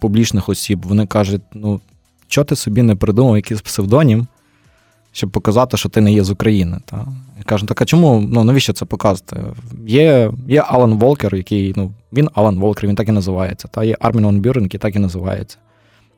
публічних 0.00 0.48
осіб, 0.48 0.86
вони 0.86 1.06
кажуть, 1.06 1.42
ну, 1.54 1.80
що 2.28 2.44
ти 2.44 2.56
собі 2.56 2.82
не 2.82 2.96
придумав 2.96 3.36
якийсь 3.36 3.60
псевдонім, 3.60 4.26
щоб 5.12 5.30
показати, 5.30 5.76
що 5.76 5.88
ти 5.88 6.00
не 6.00 6.12
є 6.12 6.24
з 6.24 6.30
України. 6.30 6.78
Та? 6.84 7.06
І 7.40 7.42
кажуть, 7.42 7.68
так 7.68 7.82
а 7.82 7.84
чому, 7.84 8.20
ну 8.32 8.44
навіщо 8.44 8.72
це 8.72 8.84
показувати? 8.84 9.36
Є 9.86 10.32
є 10.48 10.64
Алан 10.66 10.94
Волкер, 10.94 11.34
який, 11.34 11.72
ну, 11.76 11.92
він 12.12 12.28
Алан 12.34 12.58
Волкер, 12.58 12.88
він 12.88 12.96
так 12.96 13.08
і 13.08 13.12
називається. 13.12 13.68
Та? 13.68 13.84
Є 13.84 13.96
Армін 14.00 14.24
Ван 14.24 14.40
Бюрен, 14.40 14.64
який 14.64 14.80
так 14.80 14.96
і 14.96 14.98
називається. 14.98 15.58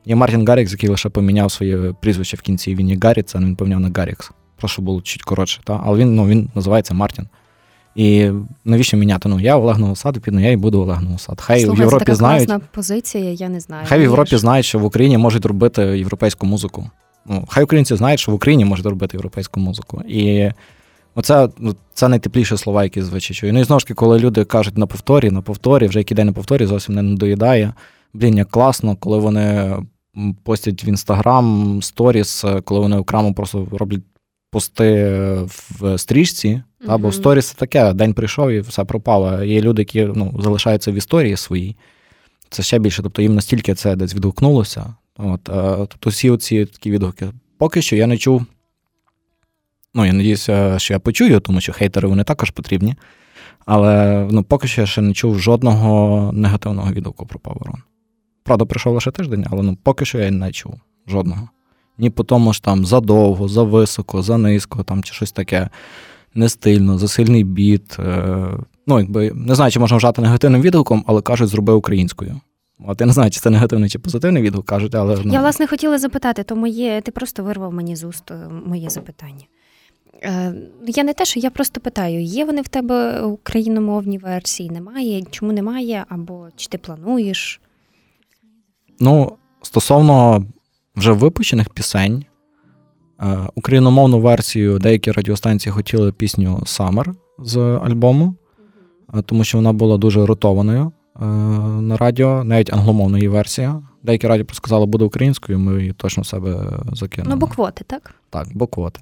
Є 0.05 0.15
Мартін 0.15 0.47
Гаррікс, 0.47 0.71
який 0.71 0.89
лише 0.89 1.09
поміняв 1.09 1.51
своє 1.51 1.93
прізвище 2.01 2.37
в 2.37 2.41
кінці. 2.41 2.75
Він 2.75 2.89
є 2.89 2.97
Гарріц, 3.01 3.35
а 3.35 3.39
він 3.39 3.55
поміняв 3.55 3.79
на 3.79 3.91
Гаррікс. 3.95 4.31
Прошу 4.57 4.81
було 4.81 5.01
чуть 5.01 5.23
коротше. 5.23 5.61
Та? 5.63 5.81
Але 5.85 5.97
він 5.97 6.15
ну, 6.15 6.27
він 6.27 6.49
називається 6.55 6.93
Мартін. 6.93 7.27
І 7.95 8.31
навіщо 8.65 8.97
міняти? 8.97 9.29
Ну, 9.29 9.39
я 9.39 9.57
Олег 9.57 9.79
Новосад, 9.79 10.19
піду, 10.19 10.39
я 10.39 10.51
і 10.51 10.57
буду 10.57 10.81
Олег 10.81 11.01
Новосад. 11.01 11.41
Хай 11.41 11.59
Слухай, 11.61 11.77
в 11.77 11.79
Європі 11.79 11.99
це 12.01 12.05
така 12.05 12.15
знають. 12.15 12.47
класна 12.47 12.67
позиція, 12.71 13.31
я 13.31 13.49
не 13.49 13.59
знаю. 13.59 13.85
Хай 13.87 13.99
в 13.99 14.01
Європі 14.01 14.29
ж- 14.29 14.37
знають, 14.37 14.65
що 14.65 14.79
в 14.79 14.83
Україні 14.85 15.17
можуть 15.17 15.45
робити 15.45 15.81
європейську 15.81 16.45
музику. 16.45 16.89
Ну, 17.25 17.45
хай 17.47 17.63
українці 17.63 17.95
знають, 17.95 18.19
що 18.19 18.31
в 18.31 18.35
Україні 18.35 18.65
можуть 18.65 18.85
робити 18.85 19.17
європейську 19.17 19.59
музику. 19.59 20.01
І 20.07 20.49
оце 21.15 21.49
це 21.93 22.07
найтепліші 22.07 22.57
слова, 22.57 22.83
які 22.83 23.01
звичайно 23.01 23.35
чую. 23.39 23.53
Ну 23.53 23.59
і 23.59 23.63
знову 23.63 23.79
ж 23.79 23.85
таки, 23.85 23.93
коли 23.93 24.19
люди 24.19 24.45
кажуть 24.45 24.77
на 24.77 24.85
повторі, 24.87 25.31
на 25.31 25.41
повторі, 25.41 25.87
вже 25.87 25.99
який 25.99 26.15
день 26.15 26.27
на 26.27 26.33
повторі, 26.33 26.65
зовсім 26.65 26.95
не 26.95 27.15
доїдає. 27.15 27.73
Блін, 28.13 28.37
як 28.37 28.49
класно, 28.49 28.95
коли 28.95 29.17
вони 29.17 29.75
постять 30.43 30.83
в 30.83 30.87
інстаграм 30.87 31.79
сторіс, 31.81 32.45
е, 32.45 32.61
коли 32.61 32.79
вони 32.79 32.97
окремо 32.97 33.33
просто 33.33 33.67
роблять 33.71 34.01
пости 34.51 35.05
в 35.79 35.97
стрічці. 35.97 36.61
Та, 36.85 36.97
бо 36.97 37.07
Мгм. 37.07 37.11
сторіс 37.11 37.45
це 37.45 37.55
таке, 37.55 37.93
день 37.93 38.13
прийшов 38.13 38.51
і 38.51 38.59
все 38.59 38.83
пропало. 38.83 39.43
Є 39.43 39.61
люди, 39.61 39.81
які 39.81 40.05
ну, 40.15 40.39
залишаються 40.39 40.91
в 40.91 40.95
історії 40.95 41.37
своїй. 41.37 41.75
Це 42.49 42.63
ще 42.63 42.79
більше. 42.79 43.03
Тобто 43.03 43.21
їм 43.21 43.35
настільки 43.35 43.73
це 43.75 43.95
десь 43.95 44.15
відгукнулося. 44.15 44.95
От, 45.17 45.49
е, 45.49 45.75
тобто 45.77 46.09
всі 46.09 46.29
оці 46.29 46.65
такі 46.65 46.91
відгуки. 46.91 47.31
Поки 47.57 47.81
що 47.81 47.95
я 47.95 48.07
не 48.07 48.17
чув. 48.17 48.45
Ну, 49.93 50.05
я 50.05 50.13
надіюся, 50.13 50.79
що 50.79 50.93
я 50.93 50.99
почую, 50.99 51.39
тому 51.39 51.61
що 51.61 51.73
хейтери 51.73 52.07
вони 52.07 52.23
також 52.23 52.49
потрібні. 52.49 52.95
Але 53.65 54.27
ну, 54.31 54.43
поки 54.43 54.67
що 54.67 54.81
я 54.81 54.87
ще 54.87 55.01
не 55.01 55.13
чув 55.13 55.39
жодного 55.39 56.31
негативного 56.33 56.91
відгуку 56.91 57.25
про 57.25 57.39
On. 57.39 57.73
Правда, 58.43 58.65
пройшов 58.65 58.93
лише 58.93 59.11
тиждень, 59.11 59.45
але 59.51 59.63
ну, 59.63 59.77
поки 59.83 60.05
що 60.05 60.19
я 60.19 60.31
не 60.31 60.51
чув 60.51 60.79
жодного. 61.07 61.49
Ні 62.01 62.09
по 62.09 62.23
тому 62.23 62.53
ж 62.53 62.63
там 62.63 62.85
задовго, 62.85 63.47
зависоко, 63.47 64.21
занизько, 64.21 64.83
там 64.83 65.03
чи 65.03 65.13
щось 65.13 65.31
таке 65.31 65.69
не 66.33 66.49
стильно, 66.49 66.97
за 66.97 67.07
сильний 67.07 67.43
біт. 67.43 67.99
Е, 67.99 68.47
ну, 68.87 68.99
якби 68.99 69.31
не 69.35 69.55
знаю, 69.55 69.71
чи 69.71 69.79
можна 69.79 69.95
вважати 69.95 70.21
негативним 70.21 70.61
відгуком, 70.61 71.03
але 71.07 71.21
кажуть, 71.21 71.49
зроби 71.49 71.73
українською. 71.73 72.41
От 72.87 73.01
я 73.01 73.07
не 73.07 73.13
знаю, 73.13 73.31
чи 73.31 73.39
це 73.39 73.49
негативний 73.49 73.89
чи 73.89 73.99
позитивний 73.99 74.43
відгук, 74.43 74.65
кажуть, 74.65 74.95
але 74.95 75.17
ну, 75.23 75.33
Я 75.33 75.39
власне 75.39 75.67
хотіла 75.67 75.97
запитати, 75.97 76.43
то 76.43 76.55
моє, 76.55 77.01
ти 77.01 77.11
просто 77.11 77.43
вирвав 77.43 77.73
мені 77.73 77.95
з 77.95 78.03
уст 78.03 78.31
е, 78.31 78.35
моє 78.65 78.89
запитання. 78.89 79.45
Е, 80.23 80.53
я 80.87 81.03
не 81.03 81.13
те, 81.13 81.25
що 81.25 81.39
я 81.39 81.49
просто 81.49 81.81
питаю, 81.81 82.21
є 82.21 82.45
вони 82.45 82.61
в 82.61 82.67
тебе 82.67 83.21
україномовні 83.21 84.17
версії? 84.17 84.69
Немає? 84.69 85.23
Чому 85.31 85.51
немає? 85.51 86.05
Або 86.09 86.47
чи 86.55 86.69
ти 86.69 86.77
плануєш? 86.77 87.61
Ну, 88.99 89.37
стосовно 89.61 90.45
вже 91.01 91.11
випущених 91.11 91.69
пісень, 91.69 92.25
е, 93.21 93.37
україномовну 93.55 94.19
версію 94.19 94.79
деякі 94.79 95.11
радіостанції 95.11 95.73
хотіли 95.73 96.11
пісню 96.11 96.59
Summer 96.65 97.13
з 97.39 97.57
альбому, 97.57 98.35
е, 99.13 99.21
тому 99.21 99.43
що 99.43 99.57
вона 99.57 99.73
була 99.73 99.97
дуже 99.97 100.25
ротованою 100.25 100.91
е, 101.21 101.25
на 101.81 101.97
радіо, 101.97 102.43
навіть 102.43 102.73
англомовна 102.73 103.17
її 103.17 103.27
версія. 103.27 103.81
Деякі 104.03 104.27
радіо 104.27 104.45
просто 104.45 104.57
сказали, 104.57 104.85
буде 104.85 105.05
українською, 105.05 105.59
ми 105.59 105.79
її 105.79 105.93
точно 105.93 106.23
в 106.23 106.25
себе 106.25 106.69
закинули. 106.93 107.35
Ну, 107.35 107.39
бо 107.39 107.47
квоти, 107.47 107.83
так? 107.87 108.15
Так, 108.29 108.47
бо 108.53 108.67
квоти. 108.67 108.99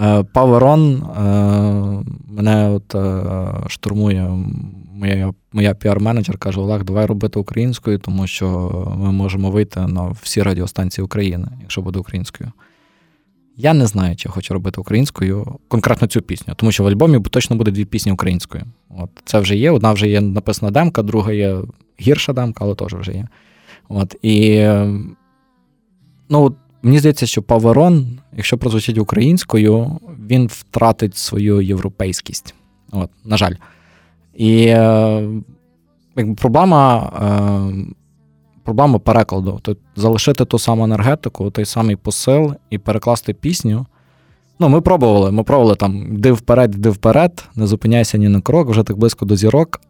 Е, 0.00 0.22
Паверон 0.22 1.02
мене 2.28 2.70
от 2.70 2.96
штурмує 3.70 4.44
моя, 4.94 5.32
моя 5.56 5.74
піар-менеджер, 5.74 6.38
каже: 6.38 6.60
Олег, 6.60 6.84
давай 6.84 7.06
робити 7.06 7.38
українською, 7.38 7.98
тому 7.98 8.26
що 8.26 8.46
ми 8.98 9.12
можемо 9.12 9.50
вийти 9.50 9.80
на 9.80 10.08
всі 10.22 10.42
радіостанції 10.42 11.04
України, 11.04 11.48
якщо 11.60 11.82
буде 11.82 11.98
українською. 11.98 12.52
Я 13.56 13.74
не 13.74 13.86
знаю, 13.86 14.16
чи 14.16 14.28
я 14.28 14.32
хочу 14.32 14.54
робити 14.54 14.80
українською 14.80 15.58
конкретно 15.68 16.08
цю 16.08 16.22
пісню, 16.22 16.54
тому 16.56 16.72
що 16.72 16.84
в 16.84 16.86
альбомі 16.86 17.20
точно 17.20 17.56
буде 17.56 17.70
дві 17.70 17.84
пісні 17.84 18.12
українською. 18.12 18.64
От 18.88 19.10
це 19.24 19.40
вже 19.40 19.56
є. 19.56 19.70
Одна 19.70 19.92
вже 19.92 20.08
є 20.08 20.20
написана 20.20 20.70
демка, 20.72 21.02
друга 21.02 21.32
є 21.32 21.58
гірша 22.00 22.32
демка, 22.32 22.64
але 22.64 22.74
теж 22.74 22.94
вже 22.94 23.12
є. 23.12 23.28
От 23.88 24.16
і 24.22 24.66
ну, 26.28 26.56
Мені 26.82 26.98
здається, 26.98 27.26
що 27.26 27.42
Паверон, 27.42 28.18
якщо 28.36 28.58
прозвучить 28.58 28.98
українською, 28.98 29.98
він 30.28 30.46
втратить 30.46 31.16
свою 31.16 31.60
європейськість. 31.60 32.54
От, 32.92 33.10
на 33.24 33.36
жаль. 33.36 33.54
І 34.36 34.66
е, 34.66 35.28
якби 36.16 36.34
проблема, 36.34 37.12
е, 37.22 37.94
проблема 38.64 38.98
перекладу. 38.98 39.58
Тобто 39.62 39.82
залишити 39.96 40.44
ту 40.44 40.58
саму 40.58 40.84
енергетику, 40.84 41.50
той 41.50 41.64
самий 41.64 41.96
посил 41.96 42.54
і 42.70 42.78
перекласти 42.78 43.34
пісню. 43.34 43.86
Ну, 44.58 44.68
ми 44.68 44.80
пробували. 44.80 45.32
Ми 45.32 45.42
пробували 45.42 45.76
там 45.76 46.14
йди 46.14 46.32
вперед, 46.32 46.74
йди 46.74 46.90
вперед, 46.90 47.44
не 47.54 47.66
зупиняйся 47.66 48.18
ні 48.18 48.28
на 48.28 48.40
крок, 48.40 48.68
вже 48.68 48.82
так 48.82 48.98
близько 48.98 49.24
до 49.24 49.36
зірок. 49.36 49.80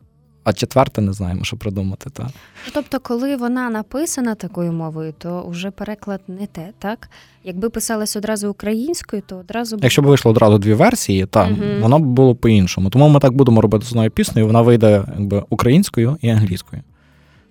А 0.46 0.52
четверте 0.52 1.00
не 1.00 1.12
знаємо, 1.12 1.44
що 1.44 1.56
придумати. 1.56 2.10
Та? 2.10 2.28
Тобто, 2.74 3.00
коли 3.00 3.36
вона 3.36 3.70
написана 3.70 4.34
такою 4.34 4.72
мовою, 4.72 5.14
то 5.18 5.48
вже 5.48 5.70
переклад 5.70 6.20
не 6.28 6.46
те, 6.46 6.72
так? 6.78 7.10
Якби 7.44 7.70
писалась 7.70 8.16
одразу 8.16 8.50
українською, 8.50 9.22
то 9.26 9.36
одразу 9.36 9.76
б 9.76 9.80
Якщо 9.82 10.02
б 10.02 10.04
вийшло 10.04 10.30
одразу 10.30 10.58
дві 10.58 10.74
версії, 10.74 11.26
так, 11.26 11.50
Мгм. 11.50 11.80
воно 11.80 11.98
б 11.98 12.02
було 12.02 12.34
по-іншому. 12.34 12.90
Тому 12.90 13.08
ми 13.08 13.20
так 13.20 13.32
будемо 13.32 13.60
робити 13.60 13.84
з 13.86 13.88
одною 13.88 14.10
піснею, 14.10 14.46
вона 14.46 14.62
вийде 14.62 15.04
якби, 15.18 15.44
українською 15.50 16.16
і 16.20 16.28
англійською. 16.28 16.82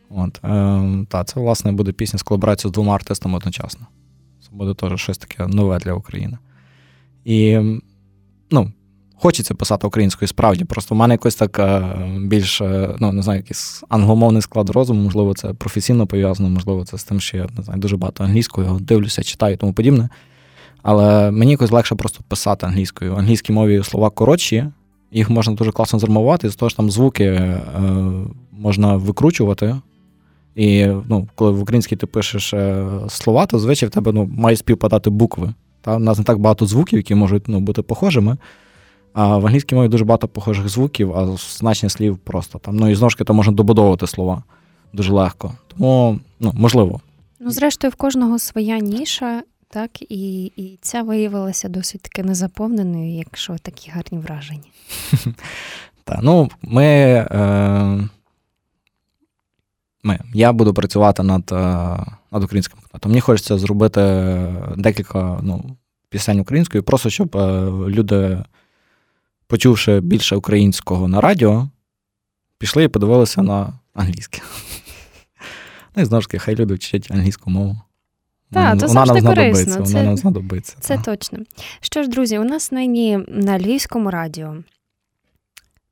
От, 0.09 0.39
е, 0.43 1.05
та, 1.09 1.23
це, 1.23 1.39
власне, 1.39 1.71
буде 1.71 1.91
пісня 1.91 2.19
з 2.19 2.23
колаборацією 2.23 2.71
з 2.71 2.73
двома 2.73 2.95
артистами 2.95 3.37
одночасно. 3.37 3.87
Це 4.41 4.49
буде 4.51 4.73
теж 4.73 5.01
щось 5.01 5.17
таке 5.17 5.47
нове 5.47 5.79
для 5.79 5.93
України. 5.93 6.37
І 7.25 7.59
ну, 8.51 8.71
хочеться 9.15 9.53
писати 9.53 9.87
українською 9.87 10.27
справді. 10.27 10.65
Просто 10.65 10.95
в 10.95 10.97
мене 10.97 11.13
якось 11.13 11.35
так 11.35 11.59
е, 11.59 11.83
більш, 12.21 12.61
е, 12.61 12.95
ну, 12.99 13.11
не 13.11 13.21
знаю, 13.21 13.39
якийсь 13.39 13.83
англомовний 13.89 14.41
склад 14.41 14.69
розуму, 14.69 15.01
можливо, 15.01 15.33
це 15.33 15.53
професійно 15.53 16.07
пов'язано, 16.07 16.49
можливо, 16.49 16.85
це 16.85 16.97
з 16.97 17.03
тим, 17.03 17.19
що 17.19 17.37
я 17.37 17.47
не 17.57 17.63
знаю, 17.63 17.79
дуже 17.79 17.97
багато 17.97 18.23
англійською 18.23 18.77
дивлюся, 18.81 19.23
читаю 19.23 19.53
і 19.53 19.57
тому 19.57 19.73
подібне. 19.73 20.09
Але 20.83 21.31
мені 21.31 21.51
якось 21.51 21.71
легше 21.71 21.95
просто 21.95 22.23
писати 22.27 22.65
англійською. 22.65 23.13
В 23.13 23.17
англійській 23.17 23.53
мові 23.53 23.83
слова 23.83 24.09
коротші, 24.09 24.65
їх 25.11 25.29
можна 25.29 25.53
дуже 25.53 25.71
класно 25.71 25.99
зармувати, 25.99 26.49
з 26.49 26.55
того 26.55 26.69
ж 26.69 26.77
там 26.77 26.91
звуки 26.91 27.23
е, 27.25 27.61
можна 28.51 28.95
викручувати. 28.95 29.75
І 30.55 30.87
ну, 31.09 31.27
коли 31.35 31.51
в 31.51 31.61
українській 31.61 31.95
ти 31.95 32.07
пишеш 32.07 32.53
слова, 33.07 33.45
то 33.45 33.59
звичай 33.59 33.89
в 33.89 33.91
тебе 33.91 34.11
ну, 34.11 34.29
мають 34.37 34.59
співпадати 34.59 35.09
букви. 35.09 35.53
Та? 35.81 35.95
У 35.95 35.99
нас 35.99 36.17
не 36.17 36.23
так 36.23 36.39
багато 36.39 36.65
звуків, 36.65 36.99
які 36.99 37.15
можуть 37.15 37.47
ну, 37.47 37.59
бути 37.59 37.81
похожими. 37.81 38.37
А 39.17 39.37
в 39.37 39.45
англійській 39.45 39.75
мові 39.75 39.87
дуже 39.87 40.05
багато 40.05 40.27
похожих 40.27 40.69
звуків, 40.69 41.13
а 41.13 41.37
значення 41.37 41.89
слів 41.89 42.17
просто 42.17 42.59
там. 42.59 42.75
Ну 42.75 42.89
і 42.89 42.95
знову 42.95 43.09
ж 43.09 43.15
таки, 43.15 43.23
то 43.23 43.33
можна 43.33 43.53
добудовувати 43.53 44.07
слова 44.07 44.43
дуже 44.93 45.13
легко. 45.13 45.53
Тому, 45.67 46.19
ну, 46.39 46.51
можливо. 46.55 47.01
Ну, 47.39 47.51
зрештою, 47.51 47.91
в 47.91 47.95
кожного 47.95 48.39
своя 48.39 48.79
ніша, 48.79 49.43
так, 49.69 50.01
і, 50.01 50.45
і 50.45 50.77
ця 50.81 51.01
виявилася 51.01 51.69
досить 51.69 52.01
таки 52.01 52.23
незаповненою, 52.23 53.11
якщо 53.11 53.57
такі 53.57 53.91
гарні 53.91 54.17
враження. 54.19 54.69
Так, 56.07 56.19
ну, 56.23 56.49
ми, 56.61 56.85
е, 57.31 58.09
ми. 60.03 60.19
Я 60.33 60.53
буду 60.53 60.73
працювати 60.73 61.23
над, 61.23 61.51
е, 61.51 61.55
над 62.31 62.43
українським 62.43 62.79
контентом. 62.81 63.11
Мені 63.11 63.21
хочеться 63.21 63.57
зробити 63.57 64.01
декілька 64.77 65.39
ну, 65.43 65.77
пісень 66.09 66.39
українською, 66.39 66.83
просто 66.83 67.09
щоб 67.09 67.37
е, 67.37 67.65
люди, 67.69 68.43
почувши 69.47 69.99
більше 69.99 70.35
українського 70.35 71.07
на 71.07 71.21
радіо, 71.21 71.69
пішли 72.57 72.83
і 72.83 72.87
подивилися 72.87 73.41
на 73.41 73.73
англійське. 73.93 74.41
Ну 75.95 76.03
і 76.03 76.05
знову 76.05 76.21
ж 76.21 76.27
таки, 76.27 76.39
хай 76.39 76.55
люди 76.55 76.73
вчать 76.73 77.11
англійську 77.11 77.49
мову. 77.49 77.77
Та, 78.51 78.69
Вона- 78.69 78.79
це 78.79 78.87
вона 78.87 78.99
нам 78.99 79.07
завжди 79.07 79.21
знадобиться, 79.21 79.63
корисно. 79.63 79.83
Вона 79.85 80.03
нам 80.03 80.17
знадобиться. 80.17 80.77
Це 80.79 80.97
та. 80.97 81.01
точно. 81.01 81.39
Що 81.81 82.03
ж, 82.03 82.09
друзі, 82.09 82.39
у 82.39 82.43
нас 82.43 82.71
нині 82.71 83.19
на 83.27 83.59
Львівському 83.59 84.11
радіо 84.11 84.55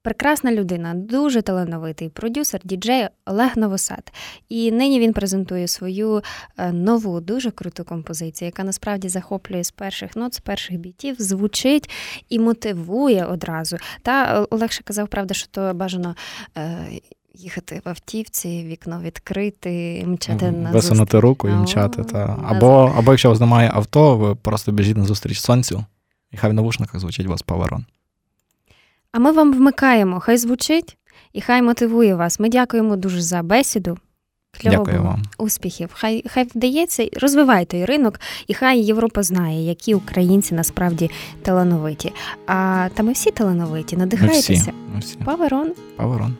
прекрасна 0.03 0.51
людина, 0.51 0.93
дуже 0.93 1.41
талановитий 1.41 2.09
продюсер, 2.09 2.61
діджей 2.63 3.07
Олег 3.25 3.51
Новосад. 3.55 4.11
І 4.49 4.71
нині 4.71 4.99
він 4.99 5.13
презентує 5.13 5.67
свою 5.67 6.21
е, 6.57 6.71
нову, 6.71 7.21
дуже 7.21 7.51
круту 7.51 7.83
композицію, 7.83 8.45
яка 8.45 8.63
насправді 8.63 9.09
захоплює 9.09 9.63
з 9.63 9.71
перших 9.71 10.15
нот, 10.15 10.33
з 10.33 10.39
перших 10.39 10.77
бітів, 10.77 11.15
звучить 11.19 11.89
і 12.29 12.39
мотивує 12.39 13.25
одразу. 13.25 13.77
Та 14.01 14.41
е, 14.41 14.47
Олег 14.49 14.71
ще 14.71 14.83
казав, 14.83 15.07
правда, 15.07 15.33
що 15.33 15.47
то 15.51 15.73
бажано. 15.73 16.15
е, 16.57 16.87
Їхати 17.35 17.81
в 17.85 17.89
автівці, 17.89 18.63
вікно 18.63 19.01
відкрити, 19.01 20.03
мчати 20.07 20.51
на 20.51 20.71
Висунути 20.71 21.19
руку 21.19 21.49
і 21.49 21.51
мчати. 21.51 22.03
Та. 22.03 22.39
Або, 22.47 22.93
або 22.97 23.11
якщо 23.11 23.29
у 23.29 23.31
вас 23.31 23.39
немає 23.39 23.71
авто, 23.73 24.17
ви 24.17 24.35
просто 24.35 24.71
біжіть 24.71 24.97
на 24.97 25.05
зустріч 25.05 25.39
сонцю, 25.39 25.85
і 26.31 26.37
хай 26.37 26.51
в 26.51 26.53
навушниках 26.53 26.99
звучить 27.01 27.25
у 27.25 27.29
вас 27.29 27.41
паверон. 27.41 27.85
А 29.13 29.19
ми 29.19 29.31
вам 29.31 29.53
вмикаємо, 29.53 30.19
хай 30.19 30.37
звучить 30.37 30.97
і 31.33 31.41
хай 31.41 31.61
мотивує 31.61 32.15
вас. 32.15 32.39
Ми 32.39 32.49
дякуємо 32.49 32.95
дуже 32.95 33.21
за 33.21 33.43
бесіду. 33.43 33.97
Кльово 34.61 34.77
Дякую 34.77 35.03
вам. 35.03 35.23
Успіхів. 35.37 35.89
Хай 35.93 36.23
хай 36.27 36.43
вдається, 36.43 37.09
розвивайте 37.21 37.85
ринок, 37.85 38.19
і 38.47 38.53
хай 38.53 38.79
Європа 38.79 39.23
знає, 39.23 39.65
які 39.67 39.95
українці 39.95 40.55
насправді 40.55 41.11
талановиті. 41.41 42.13
А 42.47 42.89
та 42.93 43.03
ми 43.03 43.11
всі 43.11 43.31
талановиті, 43.31 43.97
Ми 43.97 44.05
всі. 44.55 44.71
Ми 44.93 44.99
всі. 44.99 45.17
Паверон. 45.17 45.71
Паверон. 45.97 46.35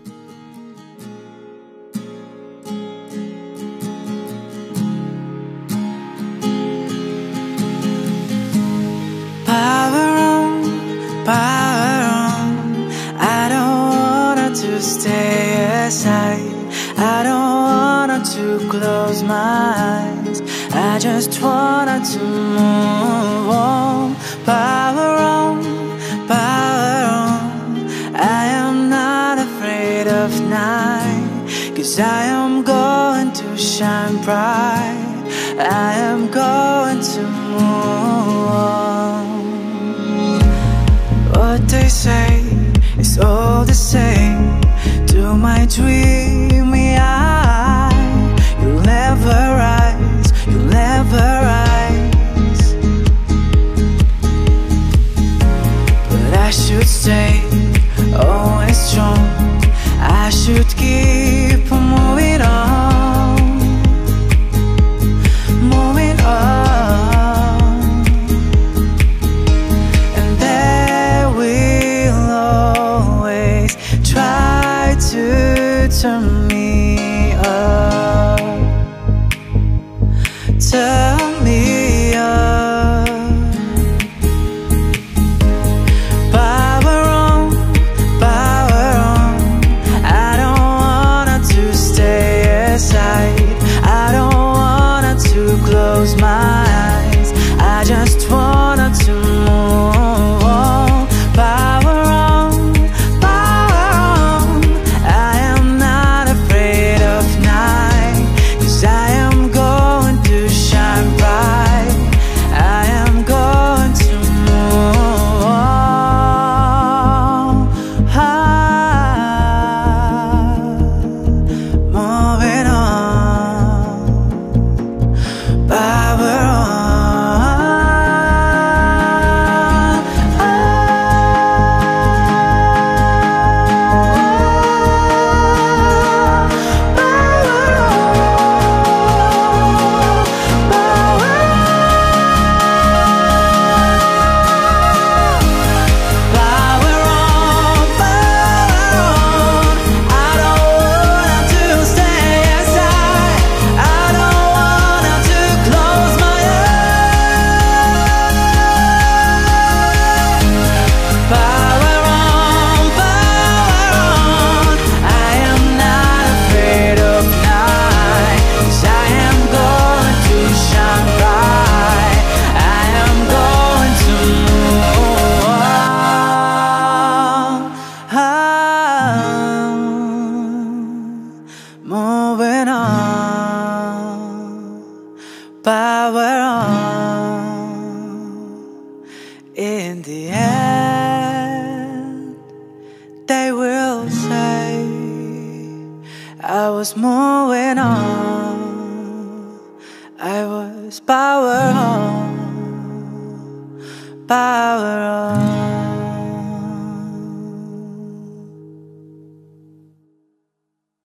To 18.33 18.57
close 18.67 19.21
my 19.21 19.73
eyes. 19.77 20.41
I 20.73 20.97
just 20.97 21.39
wanna 21.39 22.01
to 22.13 22.23
move 22.57 23.49
on. 23.49 24.15
Power 24.43 25.11
on, 25.37 25.55
power 26.27 26.95
on. 27.21 28.15
I 28.15 28.45
am 28.61 28.89
not 28.89 29.37
afraid 29.37 30.07
of 30.07 30.29
night. 30.49 31.29
Cause 31.75 31.99
I 31.99 32.23
am 32.25 32.63
going 32.63 33.31
to 33.33 33.55
shine 33.55 34.17
bright. 34.23 35.21
I 35.59 35.93
am 36.09 36.31
going 36.31 37.01
to 37.13 37.21
move 37.53 38.47
on. 38.73 39.25
What 41.35 41.69
they 41.69 41.87
say 41.87 42.41
is 42.97 43.19
all 43.19 43.63
the 43.63 43.79
same 43.93 44.59
to 45.11 45.35
my 45.35 45.67
dreamy 45.67 46.22